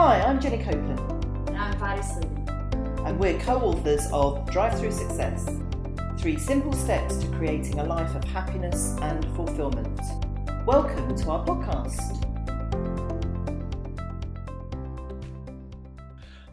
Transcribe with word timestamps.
Hi, 0.00 0.20
I'm 0.20 0.40
Jenny 0.40 0.58
Copeland, 0.58 1.00
And 1.48 1.56
I'm 1.58 1.74
Vhairi 1.74 1.98
Sleeden. 1.98 3.04
and 3.04 3.18
we're 3.18 3.36
co 3.40 3.56
authors 3.56 4.06
of 4.12 4.48
Drive 4.48 4.78
Through 4.78 4.92
Success 4.92 5.50
Three 6.18 6.38
Simple 6.38 6.72
Steps 6.72 7.16
to 7.16 7.26
Creating 7.32 7.80
a 7.80 7.84
Life 7.84 8.14
of 8.14 8.22
Happiness 8.22 8.94
and 9.02 9.24
Fulfillment. 9.34 10.00
Welcome 10.64 11.16
to 11.16 11.30
our 11.32 11.44
podcast. 11.44 12.24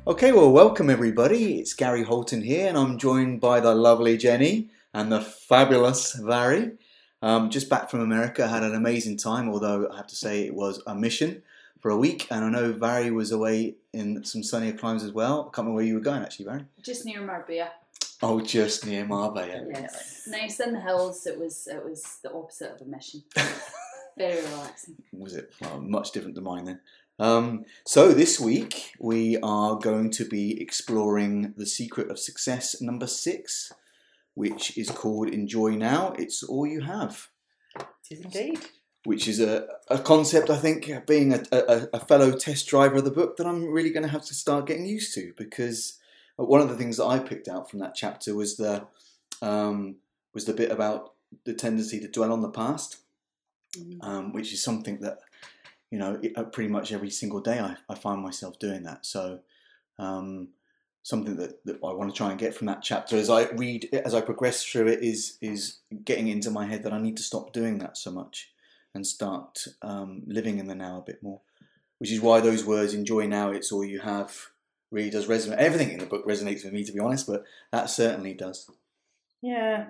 Okay, 0.07 0.31
well, 0.31 0.51
welcome 0.51 0.89
everybody. 0.89 1.59
It's 1.59 1.75
Gary 1.75 2.01
Holton 2.01 2.41
here, 2.41 2.67
and 2.67 2.75
I'm 2.75 2.97
joined 2.97 3.41
by 3.41 3.59
the 3.59 3.75
lovely 3.75 4.17
Jenny 4.17 4.71
and 4.91 5.11
the 5.11 5.21
fabulous 5.21 6.19
Vhairi. 6.19 6.79
Um, 7.21 7.51
just 7.51 7.69
back 7.69 7.91
from 7.91 7.99
America, 7.99 8.47
had 8.47 8.63
an 8.63 8.73
amazing 8.73 9.17
time, 9.17 9.49
although 9.49 9.87
I 9.93 9.97
have 9.97 10.07
to 10.07 10.15
say 10.15 10.47
it 10.47 10.55
was 10.55 10.81
a 10.87 10.95
mission 10.95 11.43
for 11.81 11.91
a 11.91 11.97
week. 11.97 12.27
And 12.31 12.43
I 12.45 12.49
know 12.49 12.73
Vhairi 12.73 13.13
was 13.13 13.31
away 13.31 13.75
in 13.93 14.23
some 14.23 14.43
sunnier 14.43 14.73
climes 14.73 15.03
as 15.03 15.11
well. 15.11 15.41
I 15.41 15.43
can't 15.45 15.57
remember 15.59 15.75
where 15.75 15.85
you 15.85 15.95
were 15.95 15.99
going 15.99 16.21
actually, 16.21 16.45
Vhairi. 16.45 16.65
Just 16.81 17.05
near 17.05 17.21
Marbella. 17.21 17.69
Oh, 18.21 18.39
just 18.41 18.85
near 18.85 19.05
Marbella. 19.05 19.65
Yes. 19.69 20.23
Nice 20.27 20.59
in 20.59 20.73
the 20.73 20.79
hills. 20.81 21.25
It 21.27 21.37
was 21.39 21.67
it 21.67 21.83
was 21.83 22.17
the 22.23 22.31
opposite 22.31 22.71
of 22.73 22.81
a 22.81 22.85
mission. 22.85 23.23
Very 24.17 24.41
relaxing. 24.41 24.95
was 25.11 25.35
it? 25.35 25.53
Well, 25.61 25.81
much 25.81 26.11
different 26.11 26.35
to 26.35 26.41
mine 26.41 26.65
then. 26.65 26.79
Um, 27.19 27.65
so 27.85 28.13
this 28.13 28.39
week 28.39 28.93
we 28.99 29.37
are 29.37 29.75
going 29.75 30.09
to 30.11 30.25
be 30.25 30.59
exploring 30.61 31.53
the 31.57 31.65
secret 31.65 32.09
of 32.09 32.19
success 32.19 32.81
number 32.81 33.07
six, 33.07 33.71
which 34.33 34.77
is 34.77 34.89
called 34.89 35.29
"Enjoy 35.29 35.71
Now." 35.75 36.13
It's 36.17 36.43
all 36.43 36.65
you 36.65 36.81
have, 36.81 37.27
It 37.77 37.85
is 38.11 38.21
indeed. 38.21 38.59
Which 39.05 39.27
is 39.27 39.39
a, 39.39 39.67
a 39.89 39.99
concept 39.99 40.49
I 40.49 40.57
think, 40.57 40.91
being 41.07 41.33
a, 41.33 41.43
a, 41.51 41.87
a 41.93 41.99
fellow 41.99 42.31
test 42.37 42.67
driver 42.67 42.97
of 42.97 43.05
the 43.05 43.11
book, 43.11 43.37
that 43.37 43.47
I'm 43.47 43.65
really 43.65 43.91
going 43.91 44.03
to 44.03 44.09
have 44.09 44.25
to 44.25 44.33
start 44.33 44.67
getting 44.67 44.85
used 44.85 45.13
to 45.15 45.33
because 45.37 45.99
one 46.35 46.59
of 46.59 46.69
the 46.69 46.75
things 46.75 46.97
that 46.97 47.05
I 47.05 47.19
picked 47.19 47.47
out 47.47 47.69
from 47.69 47.79
that 47.79 47.95
chapter 47.95 48.35
was 48.35 48.57
the 48.57 48.87
um, 49.41 49.97
was 50.33 50.45
the 50.45 50.53
bit 50.53 50.71
about 50.71 51.13
the 51.45 51.53
tendency 51.53 51.99
to 51.99 52.07
dwell 52.07 52.33
on 52.33 52.41
the 52.41 52.49
past 52.49 52.97
um, 54.01 54.33
which 54.33 54.53
is 54.53 54.63
something 54.63 54.99
that 54.99 55.19
you 55.91 55.99
know 55.99 56.19
it, 56.21 56.33
uh, 56.35 56.43
pretty 56.43 56.69
much 56.69 56.91
every 56.91 57.09
single 57.09 57.39
day 57.39 57.59
I, 57.59 57.75
I 57.89 57.95
find 57.95 58.21
myself 58.21 58.59
doing 58.59 58.83
that. 58.83 59.05
So 59.05 59.39
um, 59.99 60.49
something 61.03 61.35
that, 61.37 61.63
that 61.65 61.75
I 61.83 61.93
want 61.93 62.09
to 62.11 62.17
try 62.17 62.31
and 62.31 62.39
get 62.39 62.55
from 62.55 62.67
that 62.67 62.81
chapter 62.81 63.15
as 63.17 63.29
I 63.29 63.49
read 63.51 63.89
as 63.93 64.13
I 64.13 64.21
progress 64.21 64.63
through 64.63 64.87
it 64.87 65.03
is 65.03 65.37
is 65.41 65.79
getting 66.03 66.27
into 66.27 66.51
my 66.51 66.65
head 66.65 66.83
that 66.83 66.93
I 66.93 66.99
need 66.99 67.17
to 67.17 67.23
stop 67.23 67.53
doing 67.53 67.79
that 67.79 67.97
so 67.97 68.11
much 68.11 68.51
and 68.95 69.05
start 69.05 69.67
um, 69.81 70.23
living 70.25 70.57
in 70.57 70.67
the 70.67 70.73
now 70.73 70.97
a 70.97 71.01
bit 71.01 71.21
more. 71.21 71.41
Which 71.99 72.11
is 72.11 72.21
why 72.21 72.39
those 72.39 72.65
words 72.65 72.93
"enjoy 72.93 73.27
now," 73.27 73.51
it's 73.51 73.71
all 73.71 73.85
you 73.85 73.99
have, 73.99 74.47
really 74.91 75.09
does 75.09 75.27
resonate. 75.27 75.57
Everything 75.57 75.91
in 75.91 75.99
the 75.99 76.05
book 76.05 76.25
resonates 76.25 76.63
with 76.63 76.73
me, 76.73 76.83
to 76.83 76.91
be 76.91 76.99
honest, 76.99 77.27
but 77.27 77.43
that 77.71 77.89
certainly 77.89 78.33
does. 78.33 78.69
Yeah, 79.41 79.89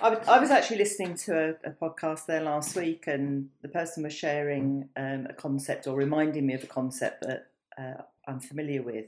I 0.00 0.10
was, 0.10 0.28
I 0.28 0.38
was 0.38 0.50
actually 0.50 0.78
listening 0.78 1.14
to 1.24 1.56
a, 1.64 1.70
a 1.70 1.72
podcast 1.72 2.26
there 2.26 2.42
last 2.42 2.76
week, 2.76 3.06
and 3.06 3.48
the 3.62 3.68
person 3.68 4.02
was 4.02 4.12
sharing 4.12 4.90
um, 4.96 5.26
a 5.30 5.32
concept 5.32 5.86
or 5.86 5.96
reminding 5.96 6.46
me 6.46 6.54
of 6.54 6.62
a 6.62 6.68
concept 6.68 7.22
that 7.22 7.46
uh, 7.78 8.02
I'm 8.28 8.40
familiar 8.40 8.82
with. 8.82 9.06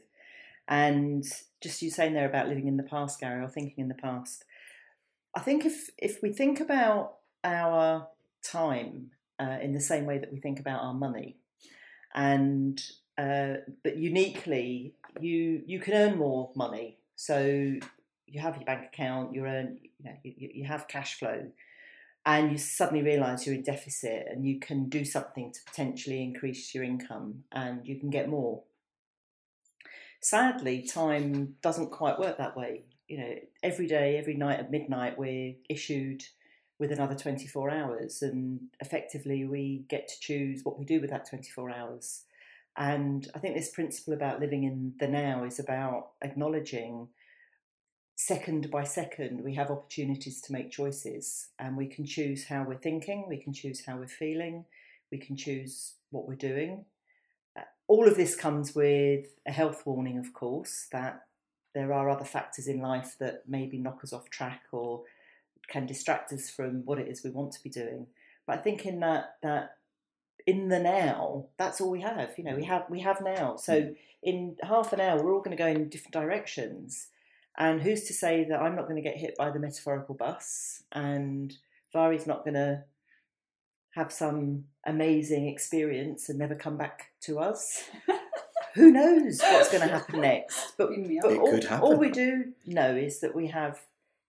And 0.66 1.24
just 1.60 1.82
you 1.82 1.90
saying 1.90 2.14
there 2.14 2.28
about 2.28 2.48
living 2.48 2.68
in 2.68 2.76
the 2.76 2.82
past, 2.84 3.20
Gary, 3.20 3.44
or 3.44 3.48
thinking 3.48 3.82
in 3.82 3.88
the 3.88 3.94
past. 3.94 4.44
I 5.34 5.40
think 5.40 5.64
if 5.64 5.90
if 5.98 6.22
we 6.22 6.32
think 6.32 6.60
about 6.60 7.16
our 7.44 8.08
time 8.42 9.10
uh, 9.42 9.58
in 9.64 9.72
the 9.74 9.80
same 9.80 10.04
way 10.06 10.18
that 10.18 10.32
we 10.32 10.38
think 10.40 10.58
about 10.60 10.80
our 10.86 10.94
money, 10.94 11.30
and 12.14 12.76
uh, 13.18 13.54
but 13.84 13.94
uniquely, 13.96 14.94
you 15.20 15.62
you 15.66 15.78
can 15.84 15.94
earn 15.94 16.18
more 16.18 16.50
money. 16.54 16.88
So 17.16 17.38
you 18.32 18.40
have 18.40 18.56
your 18.56 18.64
bank 18.64 18.82
account, 18.92 19.34
you 19.34 19.44
earn, 19.44 19.78
you 19.82 20.04
know, 20.04 20.16
you, 20.24 20.48
you 20.58 20.64
have 20.64 20.88
cash 20.88 21.18
flow, 21.18 21.38
and 22.24 22.50
you 22.52 22.58
suddenly 22.58 23.02
realise 23.02 23.46
you're 23.46 23.54
in 23.54 23.62
deficit, 23.62 24.26
and 24.30 24.46
you 24.46 24.58
can 24.58 24.88
do 24.88 25.04
something 25.04 25.52
to 25.52 25.60
potentially 25.66 26.22
increase 26.22 26.74
your 26.74 26.84
income, 26.84 27.44
and 27.52 27.86
you 27.86 27.96
can 28.00 28.10
get 28.10 28.28
more. 28.28 28.62
Sadly, 30.20 30.82
time 30.82 31.56
doesn't 31.62 31.90
quite 31.90 32.18
work 32.18 32.38
that 32.38 32.56
way. 32.56 32.84
You 33.08 33.18
know, 33.18 33.34
every 33.62 33.88
day, 33.88 34.16
every 34.16 34.34
night 34.34 34.60
at 34.60 34.70
midnight, 34.70 35.18
we're 35.18 35.54
issued 35.68 36.24
with 36.78 36.92
another 36.92 37.14
24 37.14 37.70
hours, 37.70 38.22
and 38.22 38.60
effectively, 38.80 39.44
we 39.44 39.84
get 39.88 40.08
to 40.08 40.20
choose 40.20 40.64
what 40.64 40.78
we 40.78 40.84
do 40.84 41.00
with 41.00 41.10
that 41.10 41.28
24 41.28 41.70
hours. 41.70 42.24
And 42.76 43.28
I 43.34 43.38
think 43.38 43.54
this 43.54 43.70
principle 43.70 44.14
about 44.14 44.40
living 44.40 44.64
in 44.64 44.94
the 44.98 45.08
now 45.08 45.44
is 45.44 45.58
about 45.58 46.10
acknowledging 46.22 47.08
second 48.16 48.70
by 48.70 48.84
second, 48.84 49.42
we 49.42 49.54
have 49.54 49.70
opportunities 49.70 50.40
to 50.42 50.52
make 50.52 50.70
choices 50.70 51.48
and 51.58 51.76
we 51.76 51.86
can 51.86 52.04
choose 52.06 52.44
how 52.44 52.62
we're 52.62 52.76
thinking, 52.76 53.26
we 53.28 53.36
can 53.36 53.52
choose 53.52 53.84
how 53.84 53.96
we're 53.96 54.06
feeling, 54.06 54.64
we 55.10 55.18
can 55.18 55.36
choose 55.36 55.94
what 56.10 56.28
we're 56.28 56.34
doing. 56.34 56.84
Uh, 57.56 57.62
All 57.88 58.06
of 58.06 58.16
this 58.16 58.36
comes 58.36 58.74
with 58.74 59.26
a 59.46 59.50
health 59.50 59.82
warning, 59.84 60.18
of 60.18 60.32
course, 60.32 60.86
that 60.92 61.22
there 61.74 61.92
are 61.92 62.08
other 62.08 62.24
factors 62.24 62.68
in 62.68 62.80
life 62.80 63.16
that 63.18 63.42
maybe 63.48 63.78
knock 63.78 64.00
us 64.04 64.12
off 64.12 64.30
track 64.30 64.62
or 64.72 65.02
can 65.68 65.86
distract 65.86 66.32
us 66.32 66.50
from 66.50 66.84
what 66.84 66.98
it 66.98 67.08
is 67.08 67.24
we 67.24 67.30
want 67.30 67.52
to 67.52 67.62
be 67.62 67.70
doing. 67.70 68.06
But 68.46 68.58
I 68.58 68.62
think 68.62 68.86
in 68.86 69.00
that 69.00 69.36
that 69.42 69.76
in 70.46 70.68
the 70.68 70.78
now, 70.78 71.46
that's 71.56 71.80
all 71.80 71.90
we 71.90 72.00
have. 72.00 72.30
You 72.36 72.44
know, 72.44 72.56
we 72.56 72.62
mm. 72.62 72.68
have 72.68 72.84
we 72.90 73.00
have 73.00 73.20
now. 73.20 73.56
So 73.56 73.80
mm. 73.80 73.96
in 74.22 74.56
half 74.62 74.92
an 74.92 75.00
hour, 75.00 75.22
we're 75.22 75.32
all 75.32 75.42
going 75.42 75.56
to 75.56 75.62
go 75.62 75.68
in 75.68 75.88
different 75.88 76.14
directions. 76.14 77.08
And 77.56 77.82
who's 77.82 78.04
to 78.04 78.14
say 78.14 78.44
that 78.44 78.60
I'm 78.60 78.76
not 78.76 78.88
going 78.88 79.02
to 79.02 79.08
get 79.08 79.18
hit 79.18 79.36
by 79.36 79.50
the 79.50 79.58
metaphorical 79.58 80.14
bus 80.14 80.82
and 80.92 81.54
Vhairi's 81.94 82.26
not 82.26 82.44
going 82.44 82.54
to 82.54 82.84
have 83.94 84.10
some 84.10 84.64
amazing 84.86 85.48
experience 85.48 86.30
and 86.30 86.38
never 86.38 86.54
come 86.54 86.76
back 86.76 87.10
to 87.22 87.38
us? 87.38 87.84
Who 88.74 88.90
knows 88.90 89.38
what's 89.42 89.70
going 89.70 89.86
to 89.86 89.94
happen 89.94 90.22
next? 90.22 90.78
But, 90.78 90.90
Beam 90.90 91.18
but 91.20 91.36
all, 91.36 91.60
all 91.82 91.96
we 91.98 92.10
do 92.10 92.54
know 92.64 92.96
is 92.96 93.20
that 93.20 93.34
we 93.34 93.48
have 93.48 93.78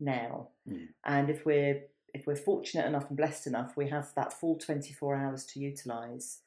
now. 0.04 0.50
Mm. 0.70 0.88
And 1.06 1.30
if 1.30 1.46
we're 1.46 1.84
if 2.14 2.28
we're 2.28 2.36
fortunate 2.36 2.86
enough 2.86 3.08
and 3.08 3.18
blessed 3.18 3.48
enough, 3.48 3.76
we 3.76 3.90
have 3.90 4.14
that 4.16 4.34
full 4.34 4.56
24 4.56 5.16
hours 5.16 5.46
to 5.46 5.60
utilize. 5.60 6.40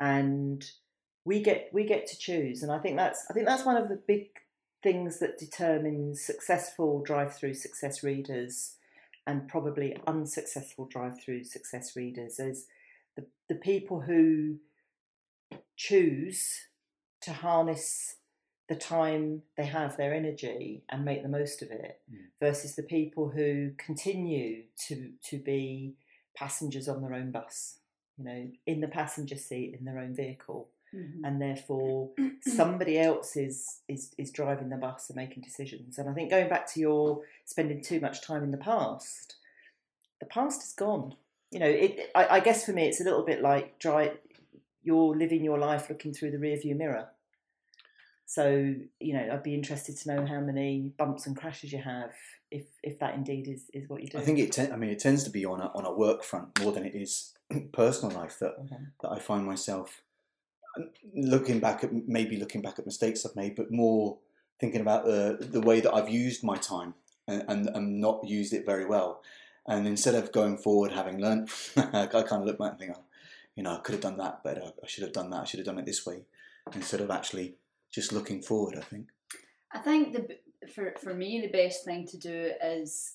And 0.00 0.68
we 1.24 1.40
get 1.40 1.70
we 1.72 1.84
get 1.84 2.06
to 2.08 2.18
choose. 2.18 2.62
And 2.62 2.72
I 2.72 2.78
think 2.78 2.96
that's 2.96 3.24
I 3.30 3.32
think 3.32 3.46
that's 3.46 3.64
one 3.64 3.76
of 3.76 3.88
the 3.88 4.00
big 4.06 4.28
things 4.82 5.18
that 5.20 5.38
determines 5.38 6.22
successful 6.22 7.00
drive-through 7.00 7.54
success 7.54 8.02
readers 8.02 8.74
and 9.26 9.48
probably 9.48 9.96
unsuccessful 10.06 10.84
drive-through 10.84 11.42
success 11.44 11.96
readers 11.96 12.38
is 12.38 12.66
the, 13.16 13.24
the 13.48 13.54
people 13.54 14.02
who 14.02 14.56
choose 15.76 16.66
to 17.22 17.32
harness 17.32 18.16
the 18.68 18.74
time 18.76 19.42
they 19.56 19.66
have, 19.66 19.96
their 19.96 20.14
energy, 20.14 20.82
and 20.88 21.04
make 21.04 21.22
the 21.22 21.28
most 21.28 21.60
of 21.62 21.70
it, 21.70 22.00
Mm. 22.10 22.16
versus 22.40 22.74
the 22.76 22.82
people 22.82 23.28
who 23.30 23.72
continue 23.76 24.64
to 24.86 25.12
to 25.30 25.38
be 25.38 25.96
passengers 26.34 26.88
on 26.88 27.02
their 27.02 27.14
own 27.14 27.30
bus, 27.30 27.78
you 28.16 28.24
know, 28.24 28.50
in 28.66 28.80
the 28.80 28.88
passenger 28.88 29.36
seat 29.36 29.74
in 29.78 29.84
their 29.84 29.98
own 29.98 30.14
vehicle, 30.14 30.68
Mhm. 30.94 31.20
and 31.24 31.40
therefore 31.42 32.10
somebody 32.40 32.98
else 32.98 33.36
is 33.36 33.82
is 33.88 34.14
is 34.16 34.30
driving 34.30 34.70
the 34.70 34.76
bus 34.76 35.10
and 35.10 35.16
making 35.16 35.42
decisions. 35.42 35.98
And 35.98 36.08
I 36.08 36.14
think 36.14 36.30
going 36.30 36.48
back 36.48 36.66
to 36.72 36.80
your 36.80 37.22
spending 37.44 37.82
too 37.82 38.00
much 38.00 38.22
time 38.22 38.42
in 38.42 38.50
the 38.50 38.56
past, 38.58 39.36
the 40.20 40.26
past 40.26 40.62
is 40.62 40.72
gone. 40.72 41.16
You 41.50 41.60
know, 41.60 41.68
it. 41.68 42.10
I, 42.14 42.26
I 42.36 42.40
guess 42.40 42.64
for 42.64 42.72
me, 42.72 42.86
it's 42.88 43.00
a 43.00 43.04
little 43.04 43.24
bit 43.24 43.40
like 43.42 43.78
dry. 43.78 44.12
You're 44.82 45.16
living 45.16 45.44
your 45.44 45.58
life 45.58 45.88
looking 45.88 46.12
through 46.12 46.30
the 46.32 46.38
rearview 46.38 46.76
mirror. 46.76 47.10
So 48.26 48.74
you 49.00 49.14
know, 49.14 49.28
I'd 49.32 49.42
be 49.42 49.54
interested 49.54 49.96
to 49.98 50.14
know 50.14 50.26
how 50.26 50.40
many 50.40 50.92
bumps 50.98 51.26
and 51.26 51.36
crashes 51.36 51.72
you 51.72 51.82
have, 51.82 52.10
if 52.50 52.62
if 52.82 52.98
that 53.00 53.14
indeed 53.14 53.48
is, 53.48 53.64
is 53.72 53.88
what 53.88 54.02
you 54.02 54.08
do. 54.08 54.18
I 54.18 54.22
think 54.22 54.38
it. 54.38 54.52
Ten- 54.52 54.72
I 54.72 54.76
mean, 54.76 54.90
it 54.90 54.98
tends 54.98 55.24
to 55.24 55.30
be 55.30 55.44
on 55.44 55.60
a 55.60 55.66
on 55.74 55.84
a 55.84 55.92
work 55.92 56.24
front 56.24 56.58
more 56.60 56.72
than 56.72 56.84
it 56.84 56.94
is 56.94 57.34
personal 57.72 58.16
life 58.16 58.38
that 58.40 58.54
Okay. 58.60 58.76
that 59.02 59.10
I 59.10 59.18
find 59.18 59.44
myself 59.44 60.02
um, 60.76 60.90
looking 61.14 61.60
back 61.60 61.84
at 61.84 61.92
maybe 61.92 62.36
looking 62.36 62.62
back 62.62 62.78
at 62.78 62.86
mistakes 62.86 63.24
I've 63.26 63.36
made, 63.36 63.56
but 63.56 63.70
more 63.70 64.18
thinking 64.58 64.80
about 64.80 65.04
the 65.04 65.36
the 65.40 65.60
way 65.60 65.80
that 65.80 65.92
I've 65.92 66.08
used 66.08 66.42
my 66.42 66.56
time 66.56 66.94
and, 67.28 67.44
and, 67.48 67.68
and 67.74 68.00
not 68.00 68.26
used 68.26 68.52
it 68.52 68.64
very 68.66 68.86
well. 68.86 69.22
And 69.66 69.86
instead 69.86 70.14
of 70.14 70.30
going 70.32 70.58
forward, 70.58 70.92
having 70.92 71.18
learned, 71.20 71.48
I 71.76 72.06
kind 72.06 72.32
of 72.32 72.44
look 72.44 72.58
back 72.58 72.72
and 72.72 72.78
think, 72.78 72.92
oh, 72.96 73.02
you 73.54 73.62
know, 73.62 73.76
I 73.76 73.80
could 73.80 73.94
have 73.94 74.02
done 74.02 74.18
that 74.18 74.44
better. 74.44 74.72
I 74.82 74.86
should 74.86 75.04
have 75.04 75.12
done 75.12 75.30
that. 75.30 75.40
I 75.40 75.44
should 75.44 75.58
have 75.60 75.66
done 75.66 75.78
it 75.78 75.86
this 75.86 76.04
way, 76.04 76.24
instead 76.74 77.00
of 77.00 77.10
actually 77.10 77.54
just 77.94 78.12
looking 78.12 78.42
forward. 78.42 78.76
I 78.76 78.82
think. 78.82 79.08
I 79.72 79.78
think 79.78 80.12
the 80.12 80.68
for 80.68 80.94
for 81.00 81.14
me 81.14 81.40
the 81.40 81.48
best 81.48 81.84
thing 81.84 82.06
to 82.08 82.18
do 82.18 82.50
is, 82.62 83.14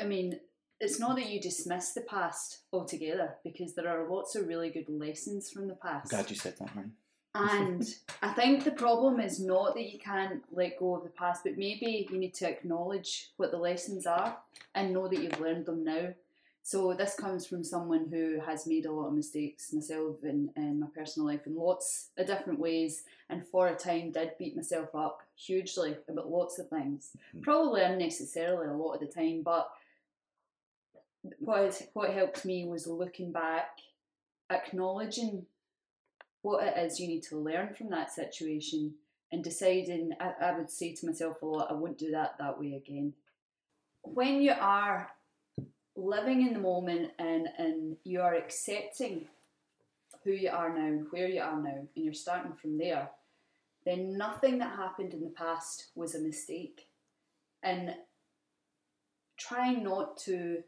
I 0.00 0.04
mean, 0.04 0.38
it's 0.80 0.98
not 0.98 1.16
that 1.16 1.28
you 1.28 1.40
dismiss 1.40 1.92
the 1.92 2.02
past 2.02 2.62
altogether 2.72 3.36
because 3.44 3.74
there 3.74 3.88
are 3.88 4.08
lots 4.08 4.34
of 4.34 4.46
really 4.46 4.70
good 4.70 4.88
lessons 4.88 5.50
from 5.50 5.68
the 5.68 5.78
I'm 5.82 5.90
past. 6.00 6.10
glad 6.10 6.30
you 6.30 6.36
said 6.36 6.56
that, 6.58 6.74
man. 6.74 6.92
And 7.34 7.82
I 8.20 8.28
think 8.34 8.64
the 8.64 8.72
problem 8.72 9.18
is 9.18 9.40
not 9.40 9.74
that 9.74 9.90
you 9.90 9.98
can't 9.98 10.42
let 10.52 10.78
go 10.78 10.96
of 10.96 11.02
the 11.02 11.08
past, 11.08 11.44
but 11.44 11.56
maybe 11.56 12.06
you 12.10 12.18
need 12.18 12.34
to 12.34 12.48
acknowledge 12.48 13.30
what 13.38 13.50
the 13.50 13.56
lessons 13.56 14.06
are 14.06 14.36
and 14.74 14.92
know 14.92 15.08
that 15.08 15.18
you've 15.18 15.40
learned 15.40 15.64
them 15.64 15.82
now. 15.82 16.08
So 16.64 16.94
this 16.94 17.14
comes 17.16 17.44
from 17.44 17.64
someone 17.64 18.06
who 18.08 18.40
has 18.46 18.66
made 18.68 18.86
a 18.86 18.92
lot 18.92 19.08
of 19.08 19.14
mistakes 19.14 19.72
myself 19.72 20.22
in, 20.22 20.50
in 20.56 20.78
my 20.80 20.86
personal 20.94 21.26
life 21.26 21.46
in 21.46 21.56
lots 21.56 22.10
of 22.16 22.26
different 22.26 22.60
ways, 22.60 23.02
and 23.28 23.46
for 23.48 23.66
a 23.66 23.74
time 23.74 24.12
did 24.12 24.38
beat 24.38 24.54
myself 24.54 24.94
up 24.94 25.22
hugely 25.34 25.96
about 26.08 26.30
lots 26.30 26.58
of 26.60 26.68
things. 26.68 27.16
Mhm. 27.34 27.42
Probably 27.42 27.82
unnecessarily 27.82 28.68
a 28.68 28.74
lot 28.74 28.94
of 28.94 29.00
the 29.00 29.06
time, 29.06 29.42
but 29.42 29.70
what 31.38 31.82
what 31.94 32.10
helped 32.10 32.44
me 32.44 32.64
was 32.64 32.86
looking 32.86 33.32
back, 33.32 33.78
acknowledging 34.50 35.46
what 36.42 36.64
it 36.64 36.76
is 36.76 37.00
you 37.00 37.08
need 37.08 37.22
to 37.22 37.38
learn 37.38 37.74
from 37.74 37.90
that 37.90 38.12
situation, 38.12 38.94
and 39.32 39.42
deciding. 39.42 40.12
I, 40.20 40.32
I 40.40 40.58
would 40.58 40.70
say 40.70 40.94
to 40.94 41.06
myself 41.06 41.42
a 41.42 41.46
lot, 41.46 41.70
I 41.70 41.74
won't 41.74 41.98
do 41.98 42.12
that 42.12 42.38
that 42.38 42.58
way 42.58 42.74
again. 42.74 43.14
When 44.02 44.42
you 44.42 44.52
are 44.52 45.10
living 45.96 46.46
in 46.46 46.54
the 46.54 46.60
moment 46.60 47.10
and 47.18 47.48
and 47.58 47.96
you 48.04 48.20
are 48.20 48.34
accepting 48.34 49.26
who 50.24 50.30
you 50.30 50.50
are 50.50 50.72
now, 50.72 50.86
and 50.86 51.06
where 51.10 51.28
you 51.28 51.40
are 51.40 51.60
now, 51.60 51.86
and 51.96 52.04
you're 52.04 52.14
starting 52.14 52.52
from 52.52 52.78
there, 52.78 53.10
then 53.84 54.16
nothing 54.16 54.58
that 54.58 54.76
happened 54.76 55.12
in 55.12 55.24
the 55.24 55.30
past 55.30 55.86
was 55.94 56.14
a 56.14 56.20
mistake. 56.20 56.88
And 57.62 57.94
try 59.36 59.72
not 59.72 60.16
to 60.16 60.62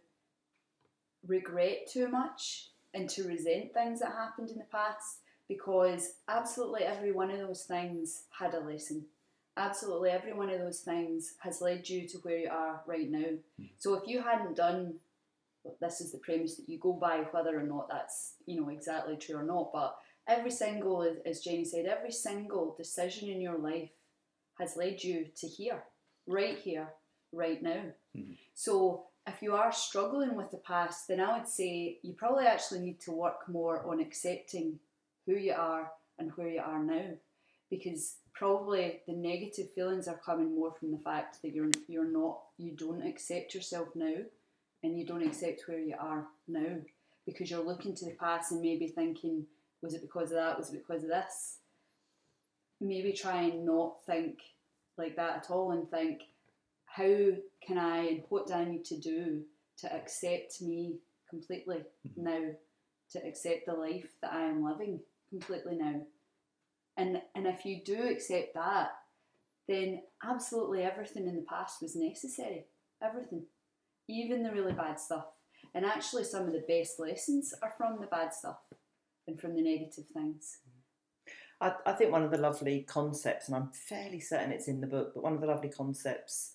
regret 1.26 1.88
too 1.90 2.08
much 2.08 2.70
and 2.92 3.08
to 3.10 3.24
resent 3.24 3.72
things 3.72 4.00
that 4.00 4.12
happened 4.12 4.50
in 4.50 4.58
the 4.58 4.64
past 4.64 5.20
because 5.48 6.14
absolutely 6.28 6.82
every 6.82 7.12
one 7.12 7.30
of 7.30 7.38
those 7.38 7.62
things 7.62 8.24
had 8.38 8.54
a 8.54 8.60
lesson. 8.60 9.04
Absolutely 9.56 10.10
every 10.10 10.32
one 10.32 10.50
of 10.50 10.58
those 10.58 10.80
things 10.80 11.34
has 11.40 11.60
led 11.60 11.88
you 11.88 12.08
to 12.08 12.18
where 12.18 12.38
you 12.38 12.48
are 12.50 12.80
right 12.86 13.10
now. 13.10 13.36
Hmm. 13.56 13.66
So 13.78 13.94
if 13.94 14.08
you 14.08 14.22
hadn't 14.22 14.56
done 14.56 14.94
this 15.80 16.00
is 16.00 16.12
the 16.12 16.18
premise 16.18 16.56
that 16.56 16.68
you 16.68 16.78
go 16.78 16.92
by 16.92 17.18
whether 17.30 17.58
or 17.58 17.62
not 17.62 17.88
that's 17.88 18.34
you 18.46 18.60
know 18.60 18.68
exactly 18.68 19.16
true 19.16 19.36
or 19.36 19.42
not. 19.44 19.72
But 19.72 19.96
every 20.28 20.50
single 20.50 21.02
as- 21.26 21.40
jenny 21.42 21.64
said 21.64 21.86
every 21.86 22.12
single 22.12 22.74
decision 22.76 23.28
in 23.28 23.40
your 23.40 23.58
life 23.58 23.90
has 24.58 24.76
led 24.76 25.02
you 25.02 25.26
to 25.36 25.46
here 25.46 25.82
right 26.26 26.58
here 26.58 26.88
right 27.32 27.60
now. 27.62 27.84
Mhm. 28.16 28.38
so 28.54 29.06
if 29.26 29.42
you 29.42 29.54
are 29.54 29.72
struggling 29.72 30.34
with 30.36 30.50
the 30.50 30.58
past 30.58 31.08
then 31.08 31.20
i 31.20 31.36
would 31.36 31.48
say 31.48 31.98
you 32.02 32.12
probably 32.14 32.46
actually 32.46 32.80
need 32.80 33.00
to 33.00 33.10
work 33.12 33.48
more 33.48 33.84
on 33.90 34.00
accepting 34.00 34.78
who 35.26 35.32
you 35.34 35.52
are 35.52 35.90
and 36.18 36.30
where 36.36 36.48
you 36.48 36.60
are 36.60 36.82
now. 36.82 37.08
Because 37.70 38.18
probably 38.34 39.00
the 39.06 39.12
negative 39.14 39.72
feelings 39.72 40.06
are 40.06 40.18
coming 40.18 40.54
more 40.54 40.72
from 40.72 40.92
the 40.92 40.98
fact 40.98 41.40
that 41.42 41.52
you're 41.54 41.70
you're 41.88 42.12
not 42.20 42.40
you 42.58 42.72
don't 42.72 43.02
accept 43.06 43.54
yourself 43.54 43.88
now 43.96 44.16
and 44.84 44.98
you 44.98 45.06
don't 45.06 45.26
accept 45.26 45.62
where 45.66 45.78
you 45.78 45.96
are 45.98 46.26
now 46.46 46.76
because 47.26 47.50
you're 47.50 47.64
looking 47.64 47.94
to 47.96 48.04
the 48.04 48.12
past 48.12 48.52
and 48.52 48.60
maybe 48.60 48.86
thinking, 48.86 49.46
was 49.80 49.94
it 49.94 50.02
because 50.02 50.30
of 50.30 50.36
that? 50.36 50.58
Was 50.58 50.70
it 50.70 50.86
because 50.86 51.02
of 51.02 51.08
this? 51.08 51.58
Maybe 52.80 53.12
try 53.12 53.42
and 53.42 53.64
not 53.64 54.04
think 54.04 54.40
like 54.98 55.16
that 55.16 55.36
at 55.36 55.50
all 55.50 55.72
and 55.72 55.90
think, 55.90 56.20
how 56.84 57.30
can 57.66 57.78
I 57.78 57.98
and 58.06 58.22
what 58.28 58.46
do 58.46 58.52
I 58.52 58.66
need 58.66 58.84
to 58.86 58.98
do 58.98 59.42
to 59.78 59.92
accept 59.92 60.60
me 60.60 60.96
completely 61.30 61.78
mm-hmm. 62.06 62.24
now, 62.24 62.50
to 63.12 63.26
accept 63.26 63.66
the 63.66 63.72
life 63.72 64.10
that 64.20 64.32
I 64.32 64.42
am 64.42 64.62
living 64.62 65.00
completely 65.30 65.76
now? 65.76 66.02
And 66.96 67.22
and 67.34 67.46
if 67.46 67.64
you 67.64 67.80
do 67.82 68.02
accept 68.02 68.54
that, 68.54 68.90
then 69.66 70.02
absolutely 70.22 70.82
everything 70.82 71.26
in 71.26 71.36
the 71.36 71.42
past 71.42 71.80
was 71.80 71.96
necessary. 71.96 72.66
Everything 73.02 73.44
even 74.08 74.42
the 74.42 74.52
really 74.52 74.72
bad 74.72 75.00
stuff. 75.00 75.26
And 75.74 75.84
actually, 75.84 76.24
some 76.24 76.46
of 76.46 76.52
the 76.52 76.64
best 76.68 77.00
lessons 77.00 77.52
are 77.62 77.72
from 77.76 78.00
the 78.00 78.06
bad 78.06 78.32
stuff 78.32 78.58
and 79.26 79.40
from 79.40 79.54
the 79.56 79.62
negative 79.62 80.06
things. 80.12 80.58
I, 81.60 81.72
I 81.86 81.92
think 81.92 82.12
one 82.12 82.22
of 82.22 82.30
the 82.30 82.38
lovely 82.38 82.82
concepts, 82.82 83.48
and 83.48 83.56
I'm 83.56 83.70
fairly 83.72 84.20
certain 84.20 84.52
it's 84.52 84.68
in 84.68 84.80
the 84.80 84.86
book, 84.86 85.12
but 85.14 85.22
one 85.22 85.32
of 85.34 85.40
the 85.40 85.46
lovely 85.46 85.70
concepts, 85.70 86.54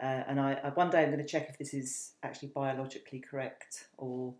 uh, 0.00 0.22
and 0.28 0.40
I, 0.40 0.58
I 0.62 0.68
one 0.70 0.90
day 0.90 1.02
I'm 1.02 1.10
going 1.10 1.18
to 1.22 1.26
check 1.28 1.48
if 1.48 1.58
this 1.58 1.74
is 1.74 2.12
actually 2.22 2.48
biologically 2.48 3.20
correct 3.20 3.86
or 3.96 4.34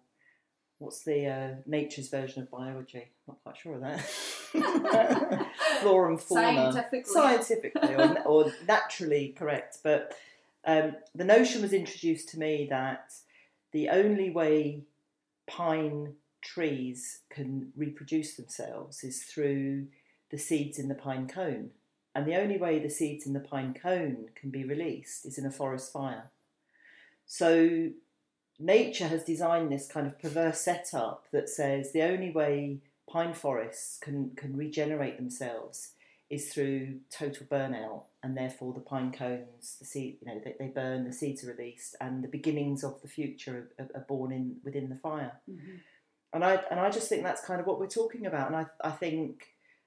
what's 0.78 1.04
the 1.04 1.26
uh, 1.26 1.48
nature's 1.66 2.08
version 2.08 2.42
of 2.42 2.50
biology. 2.50 3.10
I'm 3.28 3.34
not 3.34 3.42
quite 3.44 3.56
sure 3.56 3.74
of 3.76 3.80
that. 3.82 4.00
Flora 5.80 6.10
and 6.10 6.20
fauna, 6.20 6.72
Scientifically. 6.72 7.12
scientifically 7.12 7.94
or, 7.94 8.22
or 8.24 8.52
naturally 8.66 9.34
correct, 9.38 9.78
but 9.84 10.16
um, 10.64 10.96
the 11.14 11.24
notion 11.24 11.62
was 11.62 11.72
introduced 11.72 12.28
to 12.30 12.38
me 12.38 12.66
that 12.70 13.12
the 13.72 13.88
only 13.88 14.30
way 14.30 14.82
pine 15.46 16.14
trees 16.40 17.20
can 17.30 17.72
reproduce 17.76 18.34
themselves 18.34 19.02
is 19.02 19.22
through 19.24 19.86
the 20.30 20.38
seeds 20.38 20.78
in 20.78 20.88
the 20.88 20.94
pine 20.94 21.28
cone. 21.28 21.70
And 22.14 22.26
the 22.26 22.36
only 22.36 22.58
way 22.58 22.78
the 22.78 22.90
seeds 22.90 23.26
in 23.26 23.32
the 23.32 23.40
pine 23.40 23.74
cone 23.74 24.26
can 24.34 24.50
be 24.50 24.64
released 24.64 25.24
is 25.24 25.38
in 25.38 25.46
a 25.46 25.50
forest 25.50 25.92
fire. 25.92 26.30
So 27.26 27.90
nature 28.58 29.08
has 29.08 29.24
designed 29.24 29.72
this 29.72 29.86
kind 29.86 30.06
of 30.06 30.18
perverse 30.18 30.60
setup 30.60 31.26
that 31.32 31.48
says 31.48 31.92
the 31.92 32.02
only 32.02 32.30
way 32.30 32.78
pine 33.08 33.34
forests 33.34 33.98
can, 33.98 34.32
can 34.36 34.56
regenerate 34.56 35.16
themselves 35.16 35.92
is 36.32 36.52
through 36.52 36.98
total 37.10 37.46
burnout 37.46 38.02
and 38.22 38.36
therefore 38.36 38.72
the 38.72 38.80
pine 38.80 39.12
cones 39.12 39.76
the 39.78 39.84
seed 39.84 40.16
you 40.20 40.26
know 40.26 40.40
they, 40.44 40.54
they 40.58 40.68
burn 40.68 41.04
the 41.04 41.12
seeds 41.12 41.44
are 41.44 41.52
released 41.54 41.94
and 42.00 42.24
the 42.24 42.28
beginnings 42.38 42.82
of 42.82 43.00
the 43.02 43.08
future 43.08 43.70
are, 43.78 43.88
are 43.94 44.06
born 44.08 44.32
in 44.32 44.56
within 44.64 44.88
the 44.88 44.96
fire 44.96 45.34
Mhm. 45.48 45.80
and 46.32 46.42
I 46.44 46.54
and 46.70 46.80
I 46.80 46.88
just 46.90 47.08
think 47.10 47.22
that's 47.22 47.44
kind 47.44 47.60
of 47.60 47.66
what 47.66 47.78
we're 47.80 47.86
talking 48.02 48.24
about. 48.26 48.46
And 48.48 48.56
I 48.56 48.66
I 48.90 48.92
think 48.92 49.32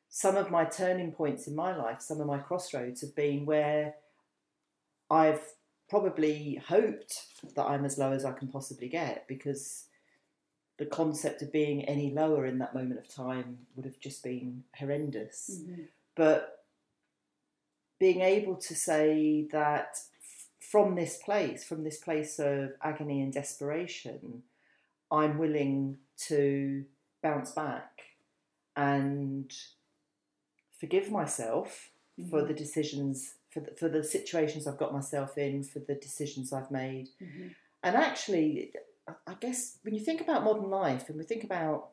some 0.09 0.36
of 0.38 0.51
my 0.51 0.63
turning 0.65 1.12
points 1.12 1.47
in 1.47 1.56
my 1.56 1.75
life, 1.75 2.00
some 2.01 2.21
of 2.21 2.27
my 2.27 2.38
crossroads, 2.47 3.01
have 3.01 3.15
been 3.15 3.45
where 3.45 3.95
I've 5.09 5.42
probably 5.89 6.62
hoped 6.68 7.13
that 7.56 7.63
I'm 7.65 7.86
as 7.86 7.97
low 7.97 8.12
as 8.12 8.24
I 8.25 8.31
can 8.31 8.47
possibly 8.47 8.88
get 8.88 9.27
because 9.27 9.86
the 10.77 10.86
concept 10.86 11.42
of 11.42 11.51
being 11.51 11.86
any 11.86 12.12
lower 12.12 12.45
in 12.45 12.57
that 12.59 12.74
moment 12.75 13.00
of 13.00 13.07
time 13.07 13.59
would 13.75 13.86
have 13.86 14.00
just 14.00 14.24
been 14.24 14.63
horrendous 14.77 15.61
Mhm. 15.64 15.87
But 16.16 16.64
being 18.00 18.22
able 18.22 18.56
to 18.56 18.76
say 18.76 19.48
that 19.52 19.98
from 20.60 20.95
this 20.95 21.18
place, 21.18 21.64
from 21.64 21.84
this 21.84 21.98
place 21.98 22.40
of 22.40 22.72
agony 22.81 23.22
and 23.22 23.31
desperation, 23.34 24.44
I'm 25.12 25.38
willing 25.38 25.98
to 26.28 26.86
bounce 27.22 27.52
back 27.52 28.02
and 28.76 29.52
forgive 30.80 31.12
myself 31.12 31.92
for 32.30 32.42
Mhm. 32.42 32.48
the 32.48 32.54
decisions, 32.54 33.36
for 33.50 33.62
the, 33.62 33.72
for 33.76 33.88
the 33.90 34.04
situations 34.04 34.68
I've 34.68 34.78
got 34.78 34.94
myself 34.94 35.38
in, 35.38 35.64
for 35.64 35.80
the 35.80 35.95
decisions 35.95 36.52
I've 36.52 36.72
made. 36.72 37.10
Mhm. 37.22 37.56
And 37.84 37.95
actually, 37.95 38.74
I- 39.07 39.16
I 39.28 39.34
guess 39.36 39.78
when 39.84 39.94
you 39.94 40.02
think 40.02 40.19
about 40.22 40.44
modern 40.44 40.69
life 40.69 41.07
and 41.10 41.18
we 41.18 41.24
think 41.24 41.44
about 41.44 41.92